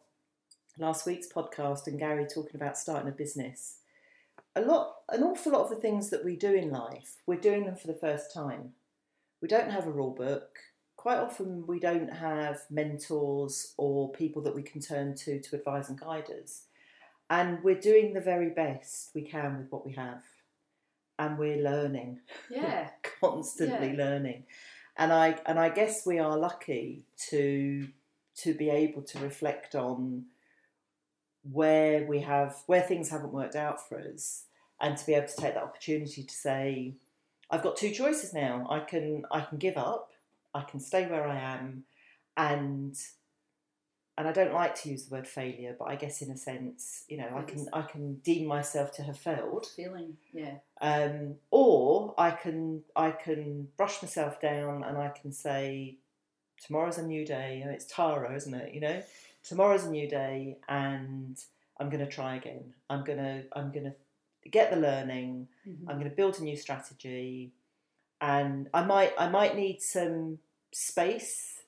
last 0.79 1.07
week's 1.07 1.29
podcast 1.29 1.87
and 1.87 1.99
Gary 1.99 2.27
talking 2.27 2.57
about 2.57 2.79
starting 2.79 3.09
a 3.09 3.13
business, 3.13 3.79
a 4.55 4.61
lot, 4.61 4.97
an 5.11 5.23
awful 5.23 5.53
lot 5.53 5.63
of 5.63 5.71
the 5.71 5.77
things 5.77 6.11
that 6.11 6.25
we 6.25 6.37
do 6.37 6.53
in 6.53 6.71
life, 6.71 7.17
we're 7.27 7.37
doing 7.41 7.65
them 7.67 7.77
for 7.77 7.87
the 7.87 7.95
first 7.95 8.33
time. 8.33 8.73
We 9.41 9.49
don't 9.49 9.71
have 9.71 9.87
a 9.87 9.91
rule 9.93 10.11
book. 10.15 10.59
Quite 10.97 11.19
often, 11.19 11.67
we 11.67 11.81
don't 11.81 12.13
have 12.13 12.61
mentors 12.71 13.75
or 13.77 14.13
people 14.13 14.43
that 14.43 14.55
we 14.55 14.63
can 14.63 14.81
turn 14.81 15.15
to 15.17 15.41
to 15.41 15.57
advise 15.57 15.89
and 15.89 15.99
guide 16.01 16.31
us. 16.31 16.67
And 17.29 17.63
we're 17.65 17.81
doing 17.81 18.13
the 18.13 18.21
very 18.21 18.51
best 18.51 19.11
we 19.15 19.23
can 19.23 19.59
with 19.59 19.71
what 19.73 19.85
we 19.87 19.93
have. 19.95 20.23
And 21.19 21.39
we're 21.39 21.63
learning 21.63 22.21
Yeah. 22.51 22.91
constantly 23.21 23.91
Yeah. 23.91 24.05
learning 24.05 24.45
and 24.99 25.11
i 25.13 25.39
and 25.47 25.59
i 25.59 25.71
guess 25.71 26.05
we 26.05 26.19
are 26.19 26.37
lucky 26.37 27.07
to 27.31 27.89
to 28.37 28.53
be 28.53 28.69
able 28.69 29.01
to 29.03 29.19
reflect 29.21 29.75
on 29.75 30.27
where 31.51 32.05
we 32.05 32.21
have 32.21 32.57
where 32.67 32.83
things 32.83 33.11
haven't 33.11 33.33
worked 33.33 33.57
out 33.57 33.87
for 33.89 33.99
us 33.99 34.45
and 34.81 34.97
to 34.97 35.07
be 35.07 35.15
able 35.15 35.27
to 35.27 35.37
take 35.37 35.55
that 35.55 35.63
opportunity 35.63 36.23
to 36.23 36.35
say 36.35 36.95
i've 37.51 37.63
got 37.63 37.77
two 37.77 37.91
choices 37.91 38.33
now 38.33 38.67
i 38.71 38.79
can 38.81 39.25
i 39.31 39.41
can 39.41 39.59
give 39.59 39.77
up 39.77 40.13
i 40.55 40.63
can 40.63 40.79
stay 40.79 41.07
where 41.07 41.27
i 41.27 41.37
am 41.37 41.85
and 42.37 42.97
and 44.19 44.29
I 44.29 44.33
don't 44.33 44.53
like 44.53 44.75
to 44.83 44.91
use 44.91 45.07
the 45.07 45.15
word 45.15 45.27
failure, 45.27 45.75
but 45.79 45.87
I 45.87 45.97
guess 45.97 46.21
in 46.21 46.31
a 46.31 46.37
sense, 46.37 47.05
you 47.09 47.17
know, 47.17 47.29
I 47.35 47.43
can 47.43 47.67
I 47.73 47.83
can 47.83 48.17
deem 48.17 48.47
myself 48.47 48.93
to 48.97 49.03
have 49.05 49.19
failed, 49.19 49.67
Feeling. 49.75 50.17
Yeah. 50.33 50.57
um, 50.83 51.37
or 51.51 52.15
I 52.19 52.31
can 52.33 52.83
I 52.95 53.13
can 53.13 53.69
brush 53.77 54.03
myself 54.03 54.39
down 54.41 54.85
and 54.85 54.99
I 54.99 55.09
can 55.09 55.33
say 55.33 55.97
tomorrow's 56.63 56.99
a 56.99 57.03
new 57.03 57.25
day. 57.25 57.59
You 57.59 57.65
know, 57.65 57.71
it's 57.71 57.87
Tara, 57.87 58.35
isn't 58.35 58.53
it? 58.53 58.75
You 58.75 58.81
know, 58.83 59.03
tomorrow's 59.45 59.85
a 59.85 59.91
new 59.91 60.09
day, 60.09 60.59
and 60.69 61.39
I'm 61.79 61.91
going 61.91 62.05
to 62.05 62.11
try 62.11 62.37
again. 62.37 62.75
I'm 62.91 63.05
going 63.05 63.19
to 63.19 63.45
I'm 63.55 63.73
going 63.73 63.85
to 63.93 64.49
get 64.51 64.71
the 64.71 64.77
learning. 64.77 65.49
Mhm. 65.67 65.89
I'm 65.89 65.99
going 65.99 66.11
to 66.11 66.17
build 66.17 66.39
a 66.41 66.43
new 66.45 66.57
strategy, 66.57 67.53
and 68.21 68.69
I 68.75 68.83
might 68.85 69.13
I 69.19 69.29
might 69.29 69.57
need 69.57 69.81
some 69.81 70.39
space 70.73 71.63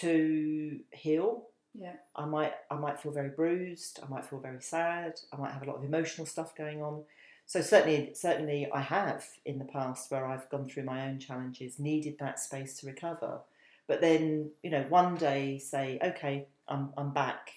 to 0.00 0.80
heal. 0.92 1.46
Yeah. 1.74 1.94
I 2.16 2.24
might 2.24 2.54
I 2.70 2.74
might 2.76 3.00
feel 3.00 3.12
very 3.12 3.30
bruised. 3.30 4.00
I 4.02 4.08
might 4.08 4.26
feel 4.26 4.40
very 4.40 4.60
sad. 4.62 5.20
I 5.32 5.36
might 5.36 5.52
have 5.52 5.62
a 5.62 5.66
lot 5.66 5.76
of 5.76 5.84
emotional 5.84 6.26
stuff 6.26 6.54
going 6.56 6.82
on. 6.82 7.04
So 7.46 7.60
certainly 7.62 8.12
certainly 8.14 8.68
I 8.72 8.80
have 8.80 9.24
in 9.44 9.58
the 9.58 9.64
past 9.64 10.10
where 10.10 10.24
I've 10.26 10.48
gone 10.50 10.68
through 10.68 10.84
my 10.84 11.08
own 11.08 11.18
challenges, 11.18 11.78
needed 11.78 12.16
that 12.18 12.38
space 12.38 12.78
to 12.80 12.86
recover. 12.86 13.40
But 13.90 14.00
then 14.00 14.52
you 14.62 14.70
know 14.70 14.86
one 14.88 15.16
day 15.16 15.58
say 15.58 15.98
okay 16.00 16.46
I'm 16.68 16.90
I'm 16.96 17.12
back, 17.12 17.50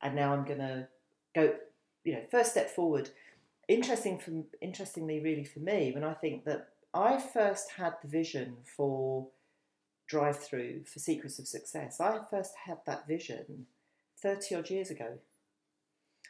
and 0.00 0.14
now 0.14 0.32
I'm 0.32 0.44
gonna 0.44 0.86
go 1.34 1.52
you 2.04 2.12
know 2.12 2.22
first 2.30 2.52
step 2.52 2.70
forward. 2.70 3.10
Interesting 3.66 4.20
from 4.20 4.44
interestingly 4.60 5.18
really 5.18 5.42
for 5.42 5.58
me 5.58 5.90
when 5.90 6.04
I 6.04 6.14
think 6.14 6.44
that 6.44 6.68
I 6.94 7.18
first 7.18 7.72
had 7.72 7.94
the 8.00 8.06
vision 8.06 8.58
for 8.76 9.26
drive 10.06 10.38
through 10.38 10.84
for 10.84 11.00
secrets 11.00 11.40
of 11.40 11.48
success. 11.48 12.00
I 12.00 12.20
first 12.30 12.52
had 12.66 12.78
that 12.86 13.08
vision 13.08 13.66
30 14.22 14.54
odd 14.54 14.70
years 14.70 14.90
ago. 14.92 15.18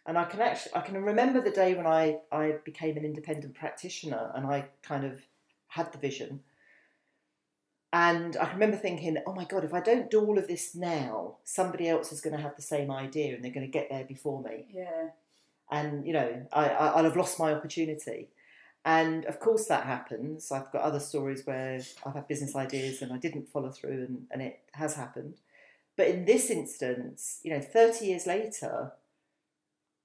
And 0.06 0.16
I 0.16 0.24
can 0.24 0.40
actually 0.40 0.74
I 0.74 0.80
can 0.80 1.02
remember 1.02 1.42
the 1.42 1.50
day 1.50 1.74
when 1.74 1.86
I, 1.86 2.20
I 2.32 2.54
became 2.64 2.96
an 2.96 3.04
independent 3.04 3.52
practitioner 3.52 4.32
and 4.34 4.46
I 4.46 4.68
kind 4.82 5.04
of 5.04 5.20
had 5.68 5.92
the 5.92 5.98
vision. 5.98 6.40
And 8.02 8.36
I 8.36 8.50
remember 8.52 8.76
thinking, 8.76 9.16
oh 9.24 9.34
my 9.34 9.44
God, 9.44 9.62
if 9.64 9.72
I 9.72 9.80
don't 9.80 10.10
do 10.10 10.20
all 10.26 10.36
of 10.36 10.48
this 10.48 10.74
now, 10.74 11.36
somebody 11.44 11.88
else 11.88 12.10
is 12.12 12.20
going 12.20 12.36
to 12.36 12.42
have 12.42 12.56
the 12.56 12.62
same 12.74 12.90
idea 12.90 13.34
and 13.34 13.40
they're 13.44 13.52
going 13.58 13.70
to 13.70 13.78
get 13.78 13.88
there 13.88 14.04
before 14.04 14.42
me 14.42 14.66
Yeah. 14.80 15.10
and 15.70 16.04
you 16.06 16.12
know 16.12 16.30
I, 16.52 16.64
I, 16.68 16.86
I'll 16.94 17.04
have 17.04 17.16
lost 17.16 17.38
my 17.38 17.52
opportunity. 17.54 18.20
And 18.84 19.24
of 19.26 19.36
course 19.46 19.66
that 19.68 19.84
happens. 19.86 20.52
I've 20.52 20.72
got 20.72 20.82
other 20.82 21.00
stories 21.00 21.46
where 21.46 21.80
I've 22.04 22.14
had 22.14 22.28
business 22.28 22.54
ideas 22.56 23.00
and 23.02 23.12
I 23.12 23.18
didn't 23.26 23.48
follow 23.54 23.70
through, 23.70 24.00
and, 24.08 24.26
and 24.32 24.42
it 24.42 24.60
has 24.72 24.94
happened. 25.02 25.36
But 25.96 26.08
in 26.08 26.24
this 26.24 26.50
instance, 26.50 27.40
you 27.44 27.50
know, 27.52 27.62
thirty 27.76 28.06
years 28.10 28.26
later, 28.26 28.92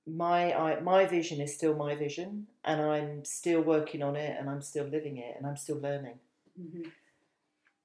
my 0.06 0.54
I, 0.54 0.80
my 0.80 1.06
vision 1.06 1.42
is 1.42 1.54
still 1.60 1.76
my 1.76 1.96
vision, 1.96 2.48
and 2.64 2.80
I'm 2.82 3.26
still 3.26 3.62
working 3.62 4.02
on 4.10 4.16
it, 4.16 4.38
and 4.40 4.50
I'm 4.50 4.62
still 4.62 4.86
living 4.86 5.18
it, 5.18 5.34
and 5.38 5.46
I'm 5.48 5.58
still 5.58 5.80
learning. 5.80 6.20
hmm 6.56 6.84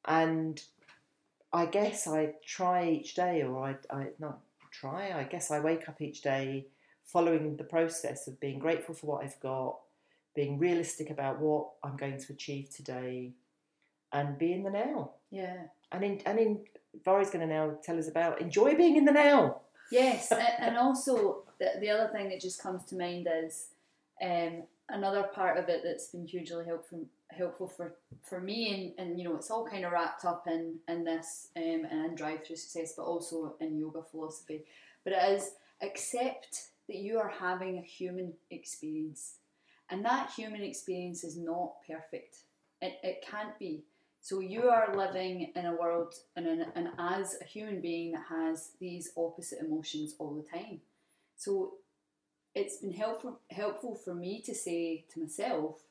And 0.07 0.63
I 1.53 1.67
guess 1.67 2.07
I 2.07 2.35
try 2.45 2.89
each 2.91 3.15
day, 3.15 3.43
or 3.43 3.65
I, 3.65 3.77
I 3.95 4.07
not 4.19 4.41
try. 4.71 5.13
I 5.13 5.25
guess 5.25 5.51
I 5.51 5.61
wake 5.61 5.89
up 5.89 6.01
each 6.01 6.21
day 6.21 6.67
following 7.05 7.57
the 7.57 7.65
process 7.65 8.27
of 8.27 8.41
being 8.41 8.59
grateful 8.59 8.95
for 8.95 9.07
what 9.07 9.25
I've 9.25 9.39
got, 9.41 9.79
being 10.35 10.59
realistic 10.59 11.11
about 11.11 11.39
what 11.41 11.69
I'm 11.83 11.97
going 11.97 12.19
to 12.19 12.33
achieve 12.33 12.71
today, 12.71 13.33
and 14.13 14.39
be 14.39 14.53
in 14.53 14.63
the 14.63 14.71
now. 14.71 15.13
Yeah. 15.31 15.57
And 15.93 16.05
in 16.05 16.21
and 16.27 16.39
in 16.39 16.61
Vhairi's 17.05 17.31
going 17.31 17.47
to 17.47 17.53
now 17.53 17.79
tell 17.83 17.99
us 17.99 18.09
about 18.09 18.41
enjoy 18.41 18.75
being 18.75 18.97
in 18.97 19.05
the 19.05 19.13
now. 19.13 19.61
Yes, 19.91 20.33
and 20.59 20.77
also 20.77 21.45
the, 21.59 21.73
the 21.81 21.91
other 21.91 22.11
thing 22.13 22.31
that 22.31 22.41
just 22.41 22.63
comes 22.63 22.85
to 22.87 22.97
mind 22.97 23.29
is 23.45 23.69
um, 24.23 24.65
another 24.89 25.25
part 25.25 25.59
of 25.59 25.69
it 25.69 25.83
that's 25.85 26.09
been 26.09 26.27
hugely 26.27 26.65
helpful 26.65 27.07
helpful 27.35 27.69
for, 27.69 27.97
for 28.23 28.41
me, 28.41 28.95
and, 28.99 29.09
and 29.09 29.19
you 29.19 29.25
know 29.25 29.37
it's 29.37 29.51
all 29.51 29.67
kind 29.67 29.85
of 29.85 29.93
wrapped 29.93 30.25
up 30.25 30.47
in 30.47 30.77
in 30.89 31.05
this 31.05 31.49
um, 31.57 31.87
and 31.91 32.17
drive 32.17 32.45
through 32.45 32.57
success, 32.57 32.95
but 32.97 33.05
also 33.05 33.55
in 33.61 33.79
yoga 33.79 34.03
philosophy. 34.03 34.65
But 35.05 35.15
it 35.15 35.33
is 35.33 35.53
accept 35.83 36.69
that 36.89 36.97
you 36.97 37.19
are 37.19 37.33
having 37.41 37.79
a 37.79 37.83
human 37.83 38.33
experience, 38.51 39.37
and 39.91 40.05
that 40.05 40.31
human 40.31 40.63
experience 40.63 41.25
is 41.25 41.37
not 41.37 41.75
perfect. 41.87 42.39
It, 42.81 42.99
it 43.03 43.25
can't 43.29 43.59
be. 43.59 43.85
So 44.21 44.41
you 44.41 44.71
are 44.71 44.97
living 44.97 45.53
in 45.55 45.67
a 45.67 45.77
world 45.77 46.15
and, 46.35 46.47
in, 46.47 46.65
and 46.75 46.89
as 46.99 47.37
a 47.43 47.45
human 47.45 47.83
being 47.83 48.13
that 48.13 48.25
has 48.31 48.71
these 48.81 49.13
opposite 49.19 49.61
emotions 49.61 50.15
all 50.19 50.35
the 50.35 50.59
time. 50.59 50.81
So 51.37 51.75
it's 52.55 52.79
been 52.79 52.93
helpful 52.93 53.39
helpful 53.51 53.95
for 53.95 54.15
me 54.15 54.41
to 54.43 54.55
say 54.55 55.05
to 55.13 55.21
myself, 55.21 55.83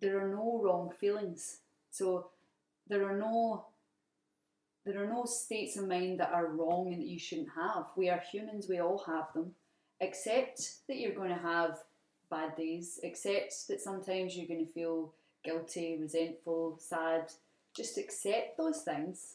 there 0.00 0.18
are 0.18 0.28
no 0.28 0.60
wrong 0.62 0.90
feelings. 0.98 1.58
So 1.90 2.30
there 2.88 3.08
are 3.08 3.16
no 3.16 3.66
there 4.84 5.02
are 5.02 5.12
no 5.12 5.24
states 5.26 5.76
of 5.76 5.86
mind 5.86 6.18
that 6.20 6.32
are 6.32 6.46
wrong 6.46 6.92
and 6.92 7.02
that 7.02 7.08
you 7.08 7.18
shouldn't 7.18 7.50
have. 7.54 7.86
We 7.94 8.08
are 8.08 8.22
humans, 8.32 8.68
we 8.68 8.78
all 8.78 9.04
have 9.06 9.26
them. 9.34 9.52
Accept 10.00 10.86
that 10.86 10.96
you're 10.96 11.14
going 11.14 11.28
to 11.28 11.42
have 11.42 11.78
bad 12.30 12.56
days. 12.56 12.98
Accept 13.04 13.68
that 13.68 13.82
sometimes 13.82 14.34
you're 14.34 14.46
going 14.46 14.64
to 14.64 14.72
feel 14.72 15.12
guilty, 15.44 15.98
resentful, 16.00 16.78
sad. 16.80 17.32
Just 17.76 17.98
accept 17.98 18.56
those 18.56 18.80
things. 18.80 19.34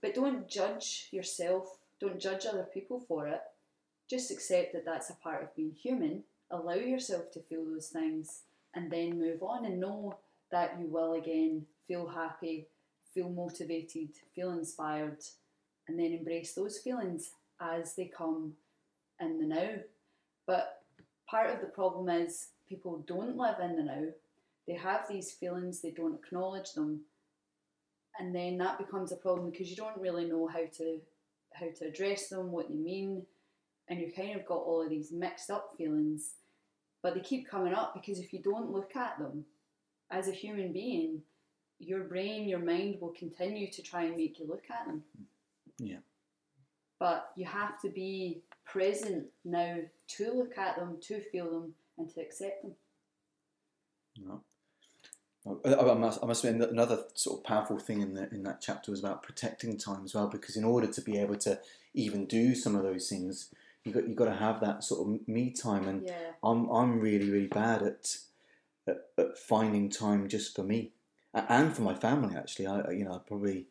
But 0.00 0.14
don't 0.14 0.48
judge 0.48 1.08
yourself. 1.10 1.76
Don't 2.00 2.20
judge 2.20 2.46
other 2.46 2.66
people 2.72 3.04
for 3.06 3.28
it. 3.28 3.42
Just 4.08 4.30
accept 4.30 4.72
that 4.72 4.86
that's 4.86 5.10
a 5.10 5.14
part 5.14 5.42
of 5.42 5.54
being 5.54 5.72
human. 5.72 6.24
Allow 6.50 6.74
yourself 6.74 7.30
to 7.32 7.40
feel 7.40 7.64
those 7.66 7.88
things 7.88 8.42
and 8.74 8.90
then 8.90 9.18
move 9.18 9.42
on 9.42 9.64
and 9.64 9.80
know 9.80 10.16
that 10.50 10.76
you 10.80 10.86
will 10.86 11.14
again 11.14 11.66
feel 11.86 12.06
happy, 12.06 12.66
feel 13.12 13.28
motivated, 13.28 14.10
feel 14.34 14.50
inspired, 14.52 15.18
and 15.88 15.98
then 15.98 16.12
embrace 16.12 16.54
those 16.54 16.78
feelings 16.78 17.30
as 17.60 17.94
they 17.94 18.06
come 18.06 18.54
in 19.20 19.38
the 19.38 19.46
now. 19.46 19.70
But 20.46 20.82
part 21.28 21.50
of 21.50 21.60
the 21.60 21.66
problem 21.66 22.08
is 22.08 22.48
people 22.68 23.04
don't 23.06 23.36
live 23.36 23.60
in 23.60 23.76
the 23.76 23.82
now. 23.82 24.04
They 24.66 24.74
have 24.74 25.06
these 25.08 25.32
feelings, 25.32 25.80
they 25.80 25.90
don't 25.90 26.14
acknowledge 26.14 26.72
them, 26.72 27.02
and 28.18 28.34
then 28.34 28.56
that 28.58 28.78
becomes 28.78 29.12
a 29.12 29.16
problem 29.16 29.50
because 29.50 29.68
you 29.68 29.76
don't 29.76 30.00
really 30.00 30.24
know 30.24 30.46
how 30.46 30.64
to 30.78 31.00
how 31.52 31.66
to 31.78 31.86
address 31.86 32.28
them, 32.28 32.50
what 32.50 32.68
they 32.68 32.74
mean, 32.74 33.24
and 33.88 34.00
you 34.00 34.10
kind 34.10 34.38
of 34.38 34.46
got 34.46 34.58
all 34.58 34.82
of 34.82 34.90
these 34.90 35.12
mixed 35.12 35.50
up 35.50 35.72
feelings, 35.76 36.32
but 37.04 37.12
they 37.12 37.20
keep 37.20 37.46
coming 37.46 37.74
up 37.74 37.92
because 37.92 38.18
if 38.18 38.32
you 38.32 38.40
don't 38.40 38.72
look 38.72 38.96
at 38.96 39.18
them 39.18 39.44
as 40.10 40.26
a 40.26 40.32
human 40.32 40.72
being, 40.72 41.20
your 41.78 42.04
brain, 42.04 42.48
your 42.48 42.60
mind 42.60 42.96
will 42.98 43.12
continue 43.12 43.70
to 43.70 43.82
try 43.82 44.04
and 44.04 44.16
make 44.16 44.38
you 44.38 44.48
look 44.48 44.64
at 44.70 44.86
them. 44.86 45.02
Yeah. 45.78 45.98
But 46.98 47.30
you 47.36 47.44
have 47.44 47.78
to 47.82 47.90
be 47.90 48.40
present 48.64 49.26
now 49.44 49.80
to 50.16 50.32
look 50.32 50.56
at 50.56 50.76
them, 50.76 50.96
to 51.02 51.20
feel 51.20 51.50
them, 51.50 51.74
and 51.98 52.08
to 52.08 52.22
accept 52.22 52.62
them. 52.62 52.72
No. 54.24 54.40
I, 55.46 55.94
must, 55.94 56.20
I 56.22 56.26
must 56.26 56.42
admit 56.42 56.70
another 56.70 57.04
sort 57.12 57.40
of 57.40 57.44
powerful 57.44 57.78
thing 57.78 58.00
in 58.00 58.14
the, 58.14 58.30
in 58.30 58.44
that 58.44 58.62
chapter 58.62 58.90
was 58.90 59.00
about 59.00 59.22
protecting 59.22 59.76
time 59.76 60.06
as 60.06 60.14
well, 60.14 60.28
because 60.28 60.56
in 60.56 60.64
order 60.64 60.86
to 60.86 61.02
be 61.02 61.18
able 61.18 61.36
to 61.36 61.60
even 61.92 62.24
do 62.24 62.54
some 62.54 62.74
of 62.74 62.82
those 62.82 63.10
things, 63.10 63.50
you 63.84 63.92
got 63.92 64.08
you 64.08 64.14
got 64.14 64.24
to 64.26 64.34
have 64.34 64.60
that 64.60 64.82
sort 64.82 65.06
of 65.06 65.28
me 65.28 65.50
time, 65.50 65.86
and 65.86 66.04
Yeah. 66.04 66.12
I'm 66.42 66.68
I'm 66.70 67.00
really 67.00 67.30
really 67.30 67.48
bad 67.48 67.82
at, 67.82 68.16
at 68.88 68.96
at 69.18 69.38
finding 69.38 69.90
time 69.90 70.28
just 70.28 70.56
for 70.56 70.62
me 70.62 70.92
and 71.34 71.74
for 71.74 71.82
my 71.82 71.94
family. 71.94 72.34
Actually, 72.34 72.66
I 72.66 72.90
you 72.90 73.04
know 73.04 73.14
I 73.14 73.18
probably 73.18 73.66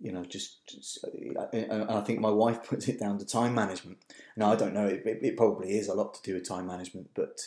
you 0.00 0.12
know 0.12 0.24
just, 0.24 0.66
just 0.66 1.04
and 1.52 1.90
I 1.90 2.00
think 2.00 2.20
my 2.20 2.30
wife 2.30 2.64
puts 2.68 2.88
it 2.88 2.98
down 2.98 3.18
to 3.18 3.26
time 3.26 3.54
management. 3.54 3.98
Now 4.36 4.50
I 4.52 4.56
don't 4.56 4.74
know 4.74 4.86
it, 4.86 5.02
it, 5.04 5.18
it 5.22 5.36
probably 5.36 5.78
is 5.78 5.88
a 5.88 5.94
lot 5.94 6.14
to 6.14 6.22
do 6.22 6.34
with 6.34 6.48
time 6.48 6.66
management, 6.66 7.10
but. 7.14 7.40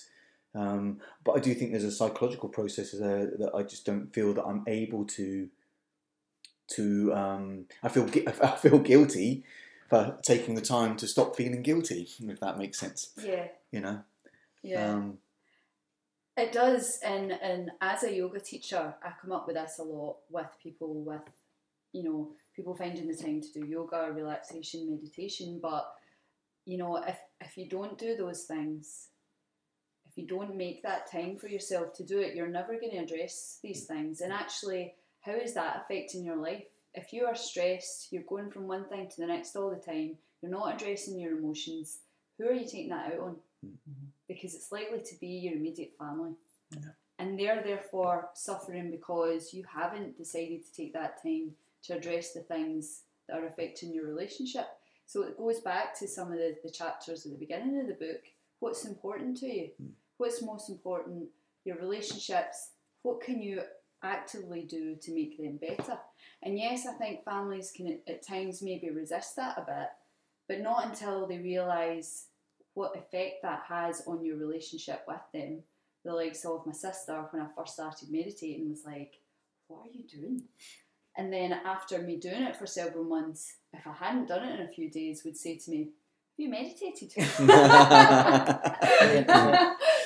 Um, 0.56 1.00
but 1.24 1.32
I 1.32 1.40
do 1.40 1.56
think 1.56 1.72
there's 1.72 1.84
a 1.84 1.92
psychological 1.92 2.48
process 2.48 2.92
there 2.92 3.26
that 3.40 3.56
I 3.56 3.64
just 3.64 3.88
don't 3.88 4.14
feel 4.14 4.36
that 4.36 4.46
I'm 4.46 4.64
able 4.68 5.04
to. 5.06 5.50
To 6.76 7.12
um, 7.14 7.66
I 7.82 7.90
feel 7.90 8.08
I 8.28 8.52
feel 8.52 8.78
guilty 8.78 9.46
for 9.90 10.20
taking 10.26 10.56
the 10.56 10.62
time 10.62 10.96
to 10.98 11.08
stop 11.08 11.36
feeling 11.36 11.62
guilty, 11.62 12.08
if 12.20 12.40
that 12.40 12.58
makes 12.58 12.80
sense. 12.80 13.12
Yeah. 13.22 13.48
You 13.72 13.82
know. 13.82 14.04
Yeah. 14.62 14.94
Um, 14.94 15.18
It 16.36 16.52
does, 16.52 17.00
and 17.04 17.32
and 17.32 17.72
as 17.80 18.04
a 18.04 18.16
yoga 18.16 18.40
teacher, 18.40 18.96
I 19.04 19.12
come 19.22 19.32
up 19.32 19.46
with 19.46 19.56
this 19.56 19.78
a 19.78 19.84
lot 19.84 20.18
with 20.32 20.48
people 20.62 21.04
with, 21.04 21.22
you 21.92 22.04
know, 22.04 22.32
people 22.56 22.76
finding 22.76 23.08
the 23.08 23.16
time 23.16 23.40
to 23.42 23.52
do 23.54 23.68
yoga, 23.68 24.12
relaxation, 24.12 24.90
meditation. 24.90 25.60
But 25.62 25.86
you 26.66 26.78
know, 26.78 26.98
if 26.98 27.20
if 27.40 27.56
you 27.56 27.70
don't 27.70 28.00
do 28.00 28.16
those 28.16 28.46
things, 28.46 29.10
if 30.10 30.18
you 30.18 30.26
don't 30.26 30.56
make 30.58 30.82
that 30.82 31.12
time 31.12 31.38
for 31.38 31.50
yourself 31.50 31.94
to 31.94 32.04
do 32.04 32.20
it, 32.20 32.36
you're 32.36 32.48
never 32.48 32.80
going 32.80 32.92
to 32.92 33.04
address 33.04 33.60
these 33.62 33.86
things. 33.86 34.22
And 34.22 34.34
actually, 34.34 34.96
how 35.22 35.34
is 35.34 35.54
that 35.54 35.84
affecting 35.84 36.26
your 36.26 36.38
life? 36.38 36.66
If 36.94 37.12
you 37.14 37.26
are 37.26 37.36
stressed, 37.36 38.12
you're 38.12 38.24
going 38.24 38.52
from 38.52 38.68
one 38.68 38.86
thing 38.86 39.10
to 39.10 39.22
the 39.22 39.28
next 39.28 39.56
all 39.56 39.70
the 39.70 39.76
time. 39.78 40.18
You're 40.42 40.52
not 40.52 40.76
addressing 40.76 41.20
your 41.20 41.38
emotions. 41.38 42.00
Who 42.38 42.48
are 42.48 42.54
you 42.54 42.66
taking 42.66 42.90
that 42.90 43.14
out 43.14 43.20
on? 43.20 43.36
because 44.28 44.54
it's 44.56 44.74
likely 44.74 45.00
to 45.00 45.16
be 45.22 45.28
your 45.28 45.54
immediate 45.54 45.94
family. 45.98 46.32
Yeah. 46.72 46.90
And 47.18 47.40
they're 47.40 47.64
therefore 47.64 48.30
suffering 48.34 48.92
because 48.92 49.54
you 49.54 49.64
haven't 49.74 50.18
decided 50.18 50.66
to 50.66 50.74
take 50.74 50.92
that 50.94 51.24
time 51.24 51.52
to 51.84 51.96
address 51.96 52.34
the 52.34 52.42
things 52.42 53.04
that 53.30 53.38
are 53.40 53.48
affecting 53.48 53.94
your 53.94 54.06
relationship. 54.06 54.68
So 55.06 55.24
it 55.24 55.38
goes 55.38 55.62
back 55.62 55.98
to 56.00 56.08
some 56.10 56.32
of 56.32 56.38
the, 56.40 56.58
the 56.64 56.72
chapters 56.72 57.26
at 57.26 57.32
the 57.32 57.38
beginning 57.38 57.80
of 57.80 57.88
the 57.88 57.94
book. 57.94 58.22
what's 58.60 58.86
important 58.86 59.38
to 59.38 59.48
you, 59.48 59.70
Mm. 59.82 59.92
what's 60.18 60.42
most 60.42 60.70
important, 60.70 61.30
your 61.66 61.78
relationships, 61.78 62.72
what 63.04 63.22
can 63.22 63.42
you 63.42 63.62
actively 64.04 64.64
do 64.64 64.96
to 64.96 65.14
make 65.14 65.38
them 65.38 65.58
better. 65.58 65.98
And 66.42 66.58
yes, 66.58 66.86
I 66.86 66.94
think 66.94 67.24
families 67.24 67.72
can 67.72 67.88
at- 67.88 68.08
at 68.08 68.22
times 68.22 68.62
maybe 68.62 68.90
resist 68.90 69.36
that 69.38 69.58
a 69.58 69.62
bit, 69.62 69.90
but 70.48 70.60
not 70.60 70.86
until 70.86 71.26
they 71.26 71.40
realise 71.40 72.28
what 72.74 72.98
effect 72.98 73.42
that 73.44 73.64
has 73.68 74.06
on 74.08 74.26
your 74.26 74.38
relationship 74.38 75.06
with 75.08 75.22
them. 75.32 75.64
The 76.04 76.14
likes 76.14 76.44
of 76.44 76.66
my 76.66 76.74
sister, 76.74 77.28
when 77.32 77.42
I 77.42 77.48
first 77.56 77.76
started 77.76 78.12
meditating, 78.12 78.70
was 78.70 78.84
like, 78.86 79.20
What 79.68 79.88
are 79.88 79.92
you 79.92 80.04
doing? 80.04 80.44
And 81.16 81.32
then 81.32 81.54
after 81.54 82.00
me 82.00 82.18
doing 82.18 82.42
it 82.44 82.56
for 82.56 82.66
several 82.66 83.04
months, 83.04 83.58
if 83.72 83.86
I 83.88 83.94
hadn't 83.94 84.28
done 84.28 84.48
it 84.48 84.60
in 84.60 84.66
a 84.66 84.72
few 84.72 84.90
days, 84.90 85.24
would 85.24 85.38
say 85.38 85.58
to 85.58 85.72
me, 85.72 85.84
Have 85.84 86.38
you 86.38 86.50
meditated? 86.50 87.14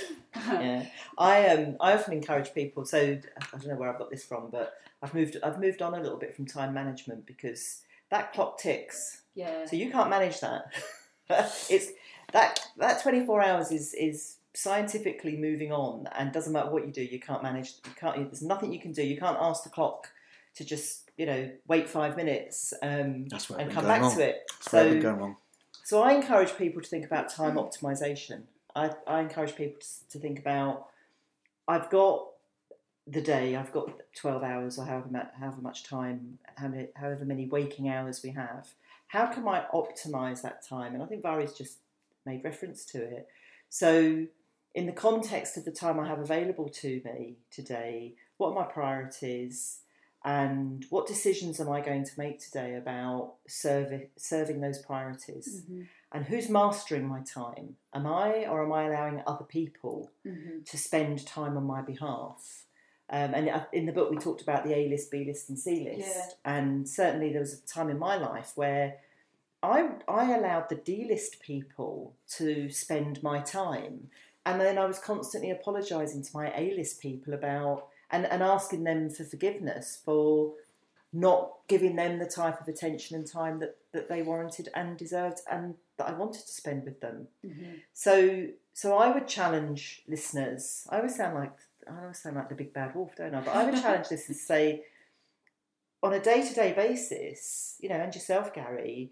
yeah. 0.61 0.85
I 1.17 1.47
um 1.49 1.77
I 1.79 1.93
often 1.93 2.13
encourage 2.13 2.53
people. 2.53 2.85
So 2.85 2.97
I 2.97 3.57
don't 3.57 3.67
know 3.67 3.75
where 3.75 3.89
I've 3.91 3.99
got 3.99 4.09
this 4.09 4.23
from, 4.25 4.49
but 4.49 4.73
I've 5.01 5.13
moved 5.13 5.37
I've 5.43 5.59
moved 5.59 5.81
on 5.81 5.93
a 5.93 6.01
little 6.01 6.17
bit 6.17 6.35
from 6.35 6.45
time 6.45 6.73
management 6.73 7.25
because 7.25 7.81
that 8.09 8.33
clock 8.33 8.57
ticks. 8.59 9.21
yeah. 9.35 9.65
So 9.65 9.75
you 9.75 9.91
can't 9.91 10.09
manage 10.09 10.39
that. 10.41 10.71
it's 11.69 11.87
that 12.33 12.59
that 12.77 13.01
twenty 13.01 13.25
four 13.25 13.41
hours 13.41 13.71
is 13.71 13.93
is 13.93 14.37
scientifically 14.53 15.37
moving 15.37 15.71
on, 15.71 16.07
and 16.17 16.31
doesn't 16.31 16.51
matter 16.53 16.69
what 16.71 16.85
you 16.85 16.91
do, 16.91 17.03
you 17.03 17.19
can't 17.19 17.43
manage. 17.43 17.73
You 17.85 17.91
can't. 17.99 18.15
There's 18.31 18.41
nothing 18.41 18.73
you 18.73 18.79
can 18.79 18.91
do. 18.91 19.03
You 19.03 19.17
can't 19.17 19.37
ask 19.39 19.63
the 19.63 19.69
clock 19.69 20.09
to 20.55 20.63
just 20.65 21.11
you 21.17 21.25
know 21.25 21.49
wait 21.67 21.87
five 21.89 22.15
minutes 22.17 22.73
um, 22.81 23.27
That's 23.27 23.49
and 23.51 23.71
come 23.71 23.85
back 23.85 24.01
wrong. 24.01 24.15
to 24.15 24.21
it. 24.27 24.43
That's 24.59 24.73
where 24.73 24.83
I've 24.83 24.89
been 24.91 25.01
So 25.01 25.09
going 25.09 25.19
wrong. 25.21 25.35
so 25.83 26.01
I 26.01 26.13
encourage 26.13 26.57
people 26.57 26.81
to 26.81 26.87
think 26.87 27.05
about 27.05 27.29
time 27.29 27.55
optimization. 27.55 28.43
I, 28.77 28.91
I 29.07 29.21
encourage 29.21 29.55
people 29.55 29.79
to, 29.81 30.09
to 30.09 30.19
think 30.19 30.39
about 30.39 30.87
I've 31.67 31.89
got 31.89 32.27
the 33.07 33.21
day, 33.21 33.55
I've 33.55 33.71
got 33.71 33.89
12 34.15 34.43
hours 34.43 34.77
or 34.77 34.85
however, 34.85 35.29
however 35.39 35.61
much 35.61 35.83
time, 35.83 36.39
however 36.55 37.25
many 37.25 37.47
waking 37.47 37.89
hours 37.89 38.21
we 38.23 38.31
have. 38.31 38.69
How 39.07 39.27
can 39.27 39.47
I 39.47 39.65
optimize 39.73 40.41
that 40.41 40.65
time? 40.67 40.93
And 40.93 41.01
I 41.01 41.05
think 41.05 41.23
Vhairi's 41.23 41.57
just 41.57 41.79
made 42.25 42.43
reference 42.43 42.85
to 42.85 43.01
it. 43.01 43.27
So, 43.69 44.25
in 44.75 44.85
the 44.85 44.91
context 44.91 45.57
of 45.57 45.65
the 45.65 45.71
time 45.71 45.99
I 45.99 46.07
have 46.07 46.19
available 46.19 46.69
to 46.69 47.01
me 47.03 47.37
today, 47.49 48.13
what 48.37 48.49
are 48.49 48.55
my 48.55 48.65
priorities? 48.65 49.79
And 50.23 50.85
what 50.89 51.07
decisions 51.07 51.59
am 51.61 51.69
I 51.69 51.79
going 51.79 52.03
to 52.03 52.11
make 52.17 52.39
today 52.43 52.75
about 52.75 53.35
serving 53.47 54.09
serving 54.17 54.59
those 54.59 54.79
priorities? 54.79 55.63
Mhm, 55.69 55.87
And 56.11 56.25
who's 56.25 56.49
mastering 56.49 57.05
my 57.07 57.21
time? 57.21 57.75
Am 57.93 58.07
I 58.07 58.45
or 58.45 58.63
am 58.63 58.71
I 58.71 58.85
allowing 58.85 59.23
other 59.27 59.43
people 59.43 60.09
mhm. 60.25 60.65
to 60.65 60.77
spend 60.77 61.25
time 61.25 61.57
on 61.57 61.65
my 61.65 61.81
behalf? 61.81 62.63
Um, 63.09 63.33
and 63.33 63.49
uh, 63.49 63.65
in 63.71 63.85
the 63.85 63.91
book, 63.91 64.09
we 64.09 64.17
talked 64.17 64.41
about 64.41 64.65
the 64.65 64.75
A 64.75 64.89
list, 64.89 65.11
B 65.11 65.25
list, 65.25 65.49
and 65.49 65.59
C 65.59 65.83
list. 65.83 66.15
Yeah. 66.15 66.29
And 66.45 66.87
certainly, 66.87 67.31
there 67.31 67.41
was 67.41 67.53
a 67.53 67.65
time 67.65 67.89
in 67.89 67.99
my 67.99 68.17
life 68.17 68.53
where 68.55 68.97
I, 69.63 69.89
I 70.07 70.35
allowed 70.35 70.69
the 70.69 70.75
D 70.75 71.05
list 71.09 71.39
people 71.41 72.13
to 72.35 72.69
spend 72.69 73.23
my 73.23 73.39
time. 73.39 74.09
And 74.45 74.61
then 74.61 74.77
I 74.77 74.85
was 74.85 74.99
constantly 74.99 75.51
apologising 75.51 76.23
to 76.23 76.29
my 76.33 76.53
A 76.55 76.73
list 76.75 77.01
people 77.01 77.33
about 77.33 77.87
and, 78.11 78.25
and 78.25 78.41
asking 78.41 78.83
them 78.83 79.09
for 79.09 79.23
forgiveness 79.23 79.99
for 80.03 80.53
not 81.19 81.53
giving 81.67 81.95
them 81.95 82.19
the 82.19 82.25
type 82.27 82.61
of 82.61 82.67
attention 82.67 83.15
and 83.15 83.25
time 83.25 83.57
that, 83.59 83.77
that 83.91 84.07
they 84.07 84.21
warranted 84.21 84.69
and 84.75 84.97
deserved 84.97 85.39
and 85.51 85.75
that 85.97 86.07
I 86.09 86.13
wanted 86.13 86.41
to 86.45 86.51
spend 86.51 86.83
with 86.83 87.01
them. 87.01 87.27
Mhm. 87.45 87.81
So 87.93 88.47
so 88.73 88.95
I 88.95 89.11
would 89.13 89.27
challenge 89.27 90.03
listeners. 90.07 90.85
I 90.89 90.97
always 90.97 91.15
sound 91.15 91.35
like 91.35 91.57
I 91.89 92.01
always 92.01 92.19
sound 92.19 92.35
like 92.35 92.49
the 92.49 92.55
big 92.55 92.73
bad 92.73 92.93
wolf, 92.95 93.15
don't 93.15 93.33
I? 93.33 93.41
But 93.41 93.55
I 93.55 93.63
would 93.65 93.81
challenge 93.81 94.07
listeners 94.11 94.37
to 94.39 94.43
say, 94.45 94.83
on 96.03 96.13
a 96.13 96.19
day 96.19 96.47
to 96.47 96.53
day 96.53 96.73
basis, 96.73 97.77
you 97.79 97.89
know, 97.89 97.95
and 97.95 98.13
yourself, 98.13 98.53
Gary, 98.53 99.11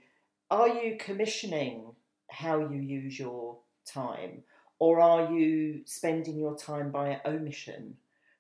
are 0.52 0.70
you 0.70 0.98
commissioning 1.00 1.96
how 2.30 2.60
you 2.60 2.80
use 2.80 3.18
your 3.18 3.58
time, 3.86 4.44
or 4.78 5.00
are 5.00 5.32
you 5.32 5.82
spending 5.86 6.38
your 6.38 6.56
time 6.56 6.92
by 6.92 7.22
omission 7.26 7.98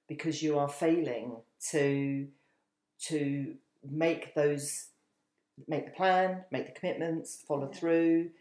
because 0.08 0.44
you 0.44 0.60
are 0.60 0.70
failing 0.70 1.38
to 1.72 2.28
to 3.00 3.56
make 3.89 4.34
those 4.36 4.89
make 5.67 5.86
the 5.86 5.91
plan, 5.91 6.43
make 6.52 6.65
the 6.65 6.80
commitments, 6.80 7.41
follow 7.48 7.69
Yeah. 7.71 7.80
through, 7.80 8.32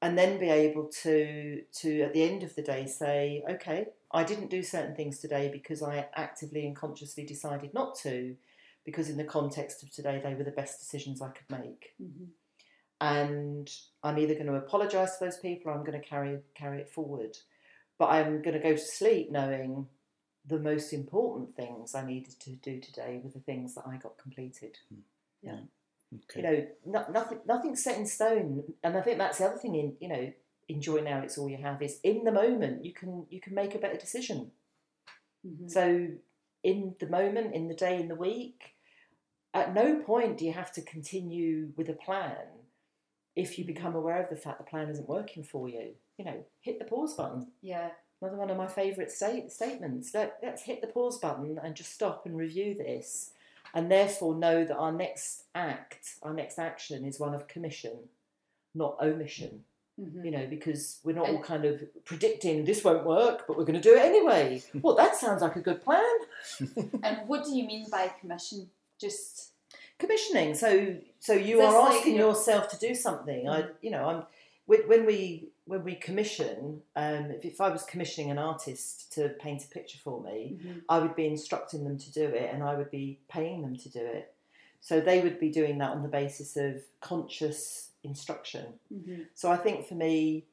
and 0.00 0.16
then 0.16 0.38
be 0.38 0.48
able 0.48 0.88
to 1.02 1.64
to 1.80 2.02
at 2.02 2.12
the 2.12 2.22
end 2.22 2.42
of 2.42 2.54
the 2.54 2.62
day 2.62 2.86
say, 2.86 3.42
okay, 3.48 3.88
I 4.12 4.24
didn't 4.24 4.50
do 4.50 4.62
certain 4.62 4.94
things 4.94 5.18
today 5.18 5.48
because 5.48 5.82
I 5.82 6.08
actively 6.14 6.66
and 6.66 6.76
consciously 6.76 7.24
decided 7.24 7.72
not 7.74 7.96
to, 8.00 8.36
because 8.84 9.08
in 9.08 9.16
the 9.16 9.24
context 9.24 9.82
of 9.82 9.90
today 9.90 10.20
they 10.22 10.34
were 10.34 10.44
the 10.44 10.50
best 10.50 10.78
decisions 10.78 11.22
I 11.22 11.30
could 11.30 11.50
make. 11.50 11.94
Mhm. 12.00 12.28
And 13.00 13.70
I'm 14.04 14.18
either 14.18 14.34
going 14.34 14.46
to 14.46 14.54
apologise 14.54 15.16
to 15.18 15.24
those 15.24 15.38
people 15.38 15.70
or 15.70 15.74
I'm 15.74 15.84
going 15.84 16.00
to 16.00 16.06
carry 16.06 16.40
carry 16.54 16.80
it 16.80 16.90
forward. 16.90 17.36
But 17.98 18.10
I'm 18.10 18.42
going 18.42 18.54
to 18.54 18.62
go 18.62 18.72
to 18.72 18.78
sleep 18.78 19.30
knowing 19.30 19.88
the 20.46 20.58
most 20.58 20.92
important 20.92 21.54
things 21.54 21.94
I 21.94 22.04
needed 22.04 22.38
to 22.40 22.50
do 22.50 22.80
today 22.80 23.20
were 23.22 23.30
the 23.30 23.40
things 23.40 23.74
that 23.74 23.84
I 23.86 23.96
got 23.96 24.18
completed 24.18 24.78
hmm. 24.88 25.00
Hmm. 25.48 25.64
Okay. 26.14 26.36
you 26.36 26.42
know, 26.42 26.66
no, 27.00 27.10
nothing, 27.10 27.38
nothing's 27.46 27.82
set 27.82 27.98
in 27.98 28.06
stone, 28.06 28.64
and 28.82 28.96
I 28.96 29.00
think 29.00 29.18
that's 29.18 29.38
the 29.38 29.46
other 29.46 29.56
thing. 29.56 29.74
In 29.74 29.96
you 30.00 30.08
know, 30.08 30.32
enjoy 30.68 31.00
now. 31.00 31.20
It's 31.20 31.38
all 31.38 31.48
you 31.48 31.56
have. 31.56 31.80
Is 31.80 32.00
in 32.02 32.24
the 32.24 32.32
moment 32.32 32.84
you 32.84 32.92
can 32.92 33.26
you 33.30 33.40
can 33.40 33.54
make 33.54 33.74
a 33.74 33.78
better 33.78 33.96
decision. 33.96 34.50
Mhm. 35.46 35.70
So 35.70 36.08
in 36.62 36.94
the 37.00 37.08
moment, 37.08 37.54
in 37.54 37.68
the 37.68 37.74
day, 37.74 37.98
in 37.98 38.08
the 38.08 38.14
week, 38.14 38.74
at 39.54 39.74
no 39.74 39.96
point 39.96 40.38
do 40.38 40.44
you 40.44 40.52
have 40.52 40.72
to 40.72 40.82
continue 40.82 41.72
with 41.76 41.88
a 41.88 41.94
plan 41.94 42.36
if 43.34 43.58
you 43.58 43.64
mm-hmm. 43.64 43.74
become 43.74 43.94
aware 43.94 44.22
of 44.22 44.28
the 44.28 44.36
fact 44.36 44.58
the 44.58 44.64
plan 44.64 44.88
isn't 44.88 45.08
working 45.08 45.42
for 45.42 45.68
you. 45.68 45.94
You 46.18 46.24
know, 46.24 46.44
hit 46.60 46.78
the 46.78 46.84
pause 46.84 47.14
button. 47.14 47.48
Yeah. 47.60 47.90
Another 48.22 48.36
one 48.38 48.50
of 48.50 48.56
my 48.56 48.68
favourite 48.68 49.10
state, 49.10 49.50
statements. 49.50 50.14
Let, 50.14 50.38
let's 50.42 50.62
hit 50.62 50.80
the 50.80 50.86
pause 50.86 51.18
button 51.18 51.58
and 51.62 51.74
just 51.74 51.92
stop 51.92 52.24
and 52.24 52.36
review 52.36 52.74
this, 52.74 53.32
and 53.74 53.90
therefore 53.90 54.36
know 54.36 54.64
that 54.64 54.76
our 54.76 54.92
next 54.92 55.42
act, 55.56 56.14
our 56.22 56.32
next 56.32 56.56
action 56.60 57.04
is 57.04 57.18
one 57.18 57.34
of 57.34 57.48
commission, 57.48 57.96
not 58.76 58.96
omission. 59.02 59.64
Mhm. 60.00 60.24
You 60.24 60.30
know, 60.30 60.46
because 60.46 61.00
we're 61.04 61.16
not 61.16 61.28
all 61.28 61.42
kind 61.42 61.64
of 61.66 61.82
predicting 62.06 62.64
this 62.64 62.82
won't 62.84 63.04
work, 63.04 63.44
but 63.46 63.58
we're 63.58 63.64
going 63.64 63.80
to 63.80 63.88
do 63.90 63.94
it 63.94 64.00
anyway. 64.02 64.62
well, 64.80 64.94
that 64.94 65.16
sounds 65.16 65.42
like 65.42 65.56
a 65.56 65.60
good 65.60 65.82
plan. 65.82 66.02
And 67.02 67.26
what 67.26 67.44
do 67.44 67.54
you 67.54 67.64
mean 67.66 67.86
by 67.90 68.10
commission? 68.20 68.70
Just 68.98 69.50
Commissioning. 69.98 70.54
So, 70.54 70.96
so 71.18 71.34
you 71.34 71.58
That's 71.58 71.74
are 71.74 71.82
like 71.82 71.98
asking 71.98 72.16
your- 72.16 72.28
yourself 72.30 72.68
to 72.70 72.78
do 72.78 72.94
something. 72.94 73.48
I, 73.48 73.64
you 73.82 73.90
know, 73.90 74.04
I'm 74.08 74.22
when 74.66 75.04
we 75.04 75.48
when 75.66 75.84
we 75.84 75.94
commission. 75.94 76.82
Um, 76.96 77.30
if, 77.30 77.44
if 77.44 77.60
I 77.60 77.68
was 77.70 77.84
commissioning 77.84 78.30
an 78.30 78.38
artist 78.38 79.12
to 79.14 79.28
paint 79.40 79.64
a 79.64 79.68
picture 79.68 79.98
for 79.98 80.20
me, 80.20 80.58
Mhm. 80.60 80.82
I 80.88 80.98
would 80.98 81.14
be 81.14 81.26
instructing 81.26 81.84
them 81.84 81.98
to 81.98 82.12
do 82.12 82.24
it 82.24 82.52
and 82.52 82.62
I 82.62 82.74
would 82.74 82.90
be 82.90 83.20
paying 83.28 83.62
them 83.62 83.76
to 83.76 83.88
do 83.88 84.00
it. 84.04 84.34
So 84.80 85.00
they 85.00 85.20
would 85.20 85.38
be 85.38 85.50
doing 85.50 85.78
that 85.78 85.90
on 85.90 86.02
the 86.02 86.08
basis 86.08 86.56
of 86.56 86.82
conscious 87.00 87.90
instruction. 88.02 88.78
Mhm. 88.92 89.28
So 89.34 89.50
I 89.50 89.56
think 89.56 89.86
for 89.86 89.94
me, 89.94 90.46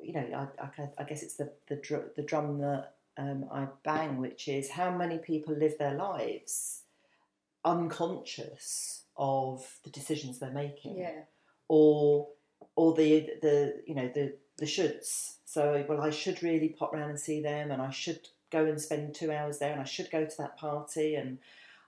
you 0.00 0.12
know, 0.12 0.48
I, 0.60 0.64
I, 0.64 0.88
I 0.98 1.04
guess 1.04 1.22
it's 1.22 1.34
the, 1.36 1.52
the, 1.66 1.76
dr- 1.76 2.14
the 2.14 2.22
drum 2.22 2.58
that 2.58 2.94
um, 3.16 3.48
I 3.50 3.66
bang, 3.82 4.18
which 4.18 4.48
is 4.48 4.70
how 4.70 4.90
many 4.96 5.18
people 5.18 5.54
live 5.54 5.78
their 5.78 5.94
lives 5.94 6.82
unconscious 7.64 9.02
of 9.16 9.78
the 9.84 9.90
decisions 9.90 10.38
they're 10.38 10.50
making 10.50 10.98
yeah. 10.98 11.22
or 11.68 12.28
or 12.76 12.94
the 12.94 13.30
the 13.42 13.82
you 13.86 13.94
know 13.94 14.08
the 14.14 14.34
the 14.58 14.66
shoulds. 14.66 15.34
So 15.44 15.84
well, 15.88 16.00
I 16.00 16.10
should 16.10 16.42
really 16.42 16.68
pop 16.68 16.92
round 16.92 17.10
and 17.10 17.20
see 17.20 17.40
them, 17.42 17.70
and 17.70 17.80
I 17.80 17.90
should 17.90 18.28
go 18.50 18.64
and 18.64 18.80
spend 18.80 19.14
two 19.14 19.32
hours 19.32 19.58
there, 19.58 19.72
and 19.72 19.80
I 19.80 19.84
should 19.84 20.10
go 20.10 20.24
to 20.24 20.36
that 20.38 20.56
party, 20.56 21.14
and 21.14 21.38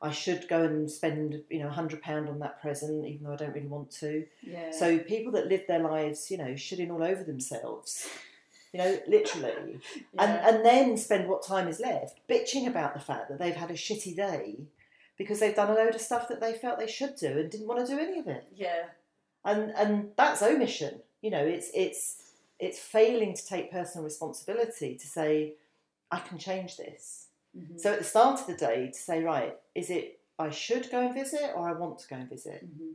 I 0.00 0.10
should 0.10 0.46
go 0.48 0.62
and 0.62 0.90
spend 0.90 1.42
you 1.50 1.60
know 1.60 1.68
a 1.68 1.72
hundred 1.72 2.02
pound 2.02 2.28
on 2.28 2.38
that 2.40 2.60
present, 2.60 3.06
even 3.06 3.26
though 3.26 3.32
I 3.32 3.36
don't 3.36 3.54
really 3.54 3.66
want 3.66 3.90
to. 3.92 4.24
Yeah. 4.42 4.70
So 4.70 4.98
people 4.98 5.32
that 5.32 5.48
live 5.48 5.64
their 5.66 5.80
lives, 5.80 6.30
you 6.30 6.38
know, 6.38 6.52
shitting 6.52 6.90
all 6.90 7.02
over 7.02 7.24
themselves, 7.24 8.08
you 8.72 8.78
know, 8.78 8.98
literally, 9.08 9.80
yeah. 9.96 10.02
and 10.18 10.56
and 10.56 10.64
then 10.64 10.96
spend 10.96 11.28
what 11.28 11.44
time 11.44 11.68
is 11.68 11.80
left 11.80 12.20
bitching 12.28 12.66
about 12.66 12.94
the 12.94 13.00
fact 13.00 13.28
that 13.28 13.38
they've 13.38 13.56
had 13.56 13.70
a 13.70 13.74
shitty 13.74 14.14
day 14.14 14.56
because 15.16 15.40
they've 15.40 15.56
done 15.56 15.70
a 15.70 15.74
load 15.74 15.94
of 15.94 16.00
stuff 16.00 16.28
that 16.28 16.40
they 16.40 16.52
felt 16.52 16.78
they 16.78 16.86
should 16.86 17.16
do 17.16 17.38
and 17.38 17.50
didn't 17.50 17.66
want 17.66 17.84
to 17.84 17.94
do 17.94 17.98
any 18.00 18.18
of 18.18 18.26
it 18.26 18.48
yeah. 18.54 18.84
and 19.44 19.70
and 19.70 20.10
that's 20.16 20.42
omission 20.42 21.00
you 21.22 21.30
know 21.30 21.44
it's 21.44 21.70
it's 21.74 22.22
it's 22.58 22.78
failing 22.78 23.34
to 23.34 23.46
take 23.46 23.70
personal 23.70 24.04
responsibility 24.04 24.96
to 24.96 25.06
say 25.06 25.54
i 26.10 26.18
can 26.18 26.38
change 26.38 26.76
this 26.76 27.28
Mhm. 27.56 27.80
so 27.80 27.92
at 27.92 27.98
the 27.98 28.04
start 28.04 28.40
of 28.40 28.46
the 28.46 28.54
day 28.54 28.88
to 28.88 28.98
say 28.98 29.22
right 29.22 29.56
is 29.74 29.88
it 29.90 30.20
i 30.38 30.50
should 30.50 30.90
go 30.90 31.00
and 31.00 31.14
visit 31.14 31.52
or 31.54 31.68
i 31.68 31.72
want 31.72 31.98
to 32.00 32.08
go 32.08 32.16
and 32.16 32.28
visit 32.28 32.64
Mhm. 32.64 32.94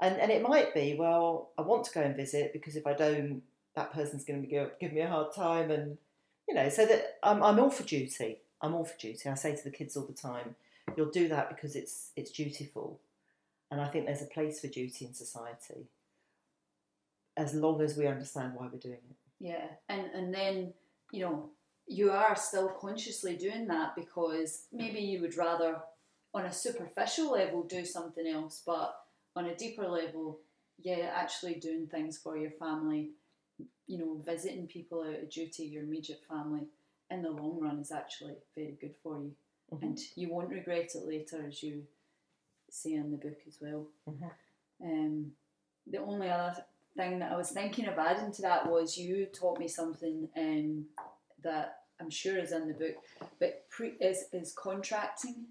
and 0.00 0.20
and 0.20 0.30
it 0.32 0.42
might 0.42 0.74
be 0.74 0.94
well 0.98 1.50
i 1.58 1.62
want 1.62 1.84
to 1.84 1.92
go 1.92 2.00
and 2.02 2.16
visit 2.16 2.52
because 2.52 2.74
if 2.76 2.86
i 2.86 2.92
don't 2.92 3.42
that 3.76 3.92
person's 3.92 4.24
going 4.24 4.40
to 4.42 4.48
give, 4.48 4.76
give 4.80 4.92
me 4.92 5.00
a 5.00 5.06
hard 5.06 5.32
time, 5.32 5.70
and 5.70 5.96
you 6.48 6.54
know, 6.56 6.68
so 6.68 6.84
that 6.86 7.18
I'm, 7.22 7.40
I'm 7.40 7.60
all 7.60 7.70
for 7.70 7.84
duty. 7.84 8.40
I'm 8.60 8.74
all 8.74 8.84
for 8.84 8.98
duty. 8.98 9.28
I 9.28 9.34
say 9.34 9.54
to 9.54 9.62
the 9.62 9.70
kids 9.70 9.96
all 9.96 10.04
the 10.06 10.12
time, 10.12 10.56
you'll 10.96 11.12
do 11.12 11.28
that 11.28 11.48
because 11.50 11.76
it's 11.76 12.10
it's 12.16 12.32
dutiful, 12.32 12.98
and 13.70 13.80
I 13.80 13.86
think 13.88 14.06
there's 14.06 14.22
a 14.22 14.26
place 14.26 14.60
for 14.60 14.66
duty 14.66 15.04
in 15.06 15.14
society, 15.14 15.86
as 17.40 17.54
long 17.54 17.80
as 17.80 17.96
we 17.96 18.06
understand 18.06 18.54
why 18.54 18.68
we're 18.70 18.78
doing 18.78 19.04
it. 19.10 19.16
Yeah, 19.38 19.66
and 19.88 20.06
and 20.14 20.34
then 20.34 20.74
you 21.10 21.20
know 21.24 21.50
you 21.86 22.10
are 22.10 22.36
still 22.36 22.68
consciously 22.68 23.36
doing 23.36 23.66
that 23.66 23.96
because 23.96 24.66
maybe 24.72 25.00
you 25.00 25.20
would 25.22 25.36
rather, 25.36 25.80
on 26.32 26.44
a 26.44 26.52
superficial 26.52 27.32
level, 27.32 27.64
do 27.64 27.84
something 27.84 28.26
else, 28.28 28.62
but 28.64 28.94
on 29.34 29.46
a 29.46 29.56
deeper 29.56 29.88
level, 29.88 30.38
yeah, 30.78 31.10
actually 31.14 31.54
doing 31.54 31.88
things 31.88 32.16
for 32.16 32.36
your 32.36 32.52
family, 32.52 33.10
you 33.88 33.98
know, 33.98 34.22
visiting 34.24 34.68
people 34.68 35.02
out 35.02 35.22
of 35.22 35.30
duty, 35.30 35.64
your 35.64 35.82
immediate 35.82 36.22
family, 36.28 36.64
in 37.10 37.22
the 37.22 37.30
long 37.30 37.58
run 37.58 37.80
is 37.80 37.90
actually 37.90 38.36
very 38.54 38.76
good 38.80 38.94
for 39.02 39.16
you, 39.18 39.34
Mhm. 39.72 39.82
and 39.82 39.98
you 40.14 40.28
won't 40.28 40.50
regret 40.50 40.94
it 40.94 41.06
later, 41.06 41.44
as 41.48 41.60
you 41.62 41.86
say 42.70 42.92
in 42.92 43.10
the 43.10 43.16
book 43.16 43.40
as 43.48 43.60
well. 43.60 43.88
Mhm. 44.08 44.30
Um, 44.80 45.36
the 45.88 45.98
only 45.98 46.28
other 46.30 46.64
thing 46.96 47.18
that 47.20 47.32
I 47.32 47.36
was 47.36 47.50
thinking 47.50 47.86
of 47.86 47.98
adding 47.98 48.32
to 48.32 48.42
that 48.42 48.70
was 48.70 48.96
you 48.96 49.26
taught 49.26 49.58
me 49.58 49.68
something 49.68 50.28
um, 50.36 50.86
that 51.42 51.80
I'm 52.00 52.10
sure 52.10 52.38
is 52.38 52.52
in 52.52 52.68
the 52.68 52.74
book, 52.74 52.96
but 53.38 53.68
pre- 53.70 53.96
is, 54.00 54.24
is 54.32 54.52
contracting. 54.52 55.46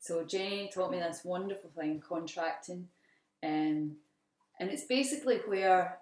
So 0.00 0.24
Jenny 0.24 0.70
taught 0.72 0.90
me 0.90 0.98
this 0.98 1.24
wonderful 1.24 1.70
thing, 1.76 2.00
contracting, 2.06 2.88
um, 3.42 3.96
and 4.60 4.70
it's 4.70 4.84
basically 4.84 5.38
where 5.46 5.98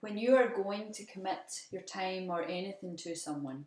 when 0.00 0.18
you 0.18 0.36
are 0.36 0.48
going 0.48 0.92
to 0.92 1.06
commit 1.06 1.62
your 1.70 1.82
time 1.82 2.28
or 2.30 2.42
anything 2.42 2.96
to 2.98 3.16
someone, 3.16 3.64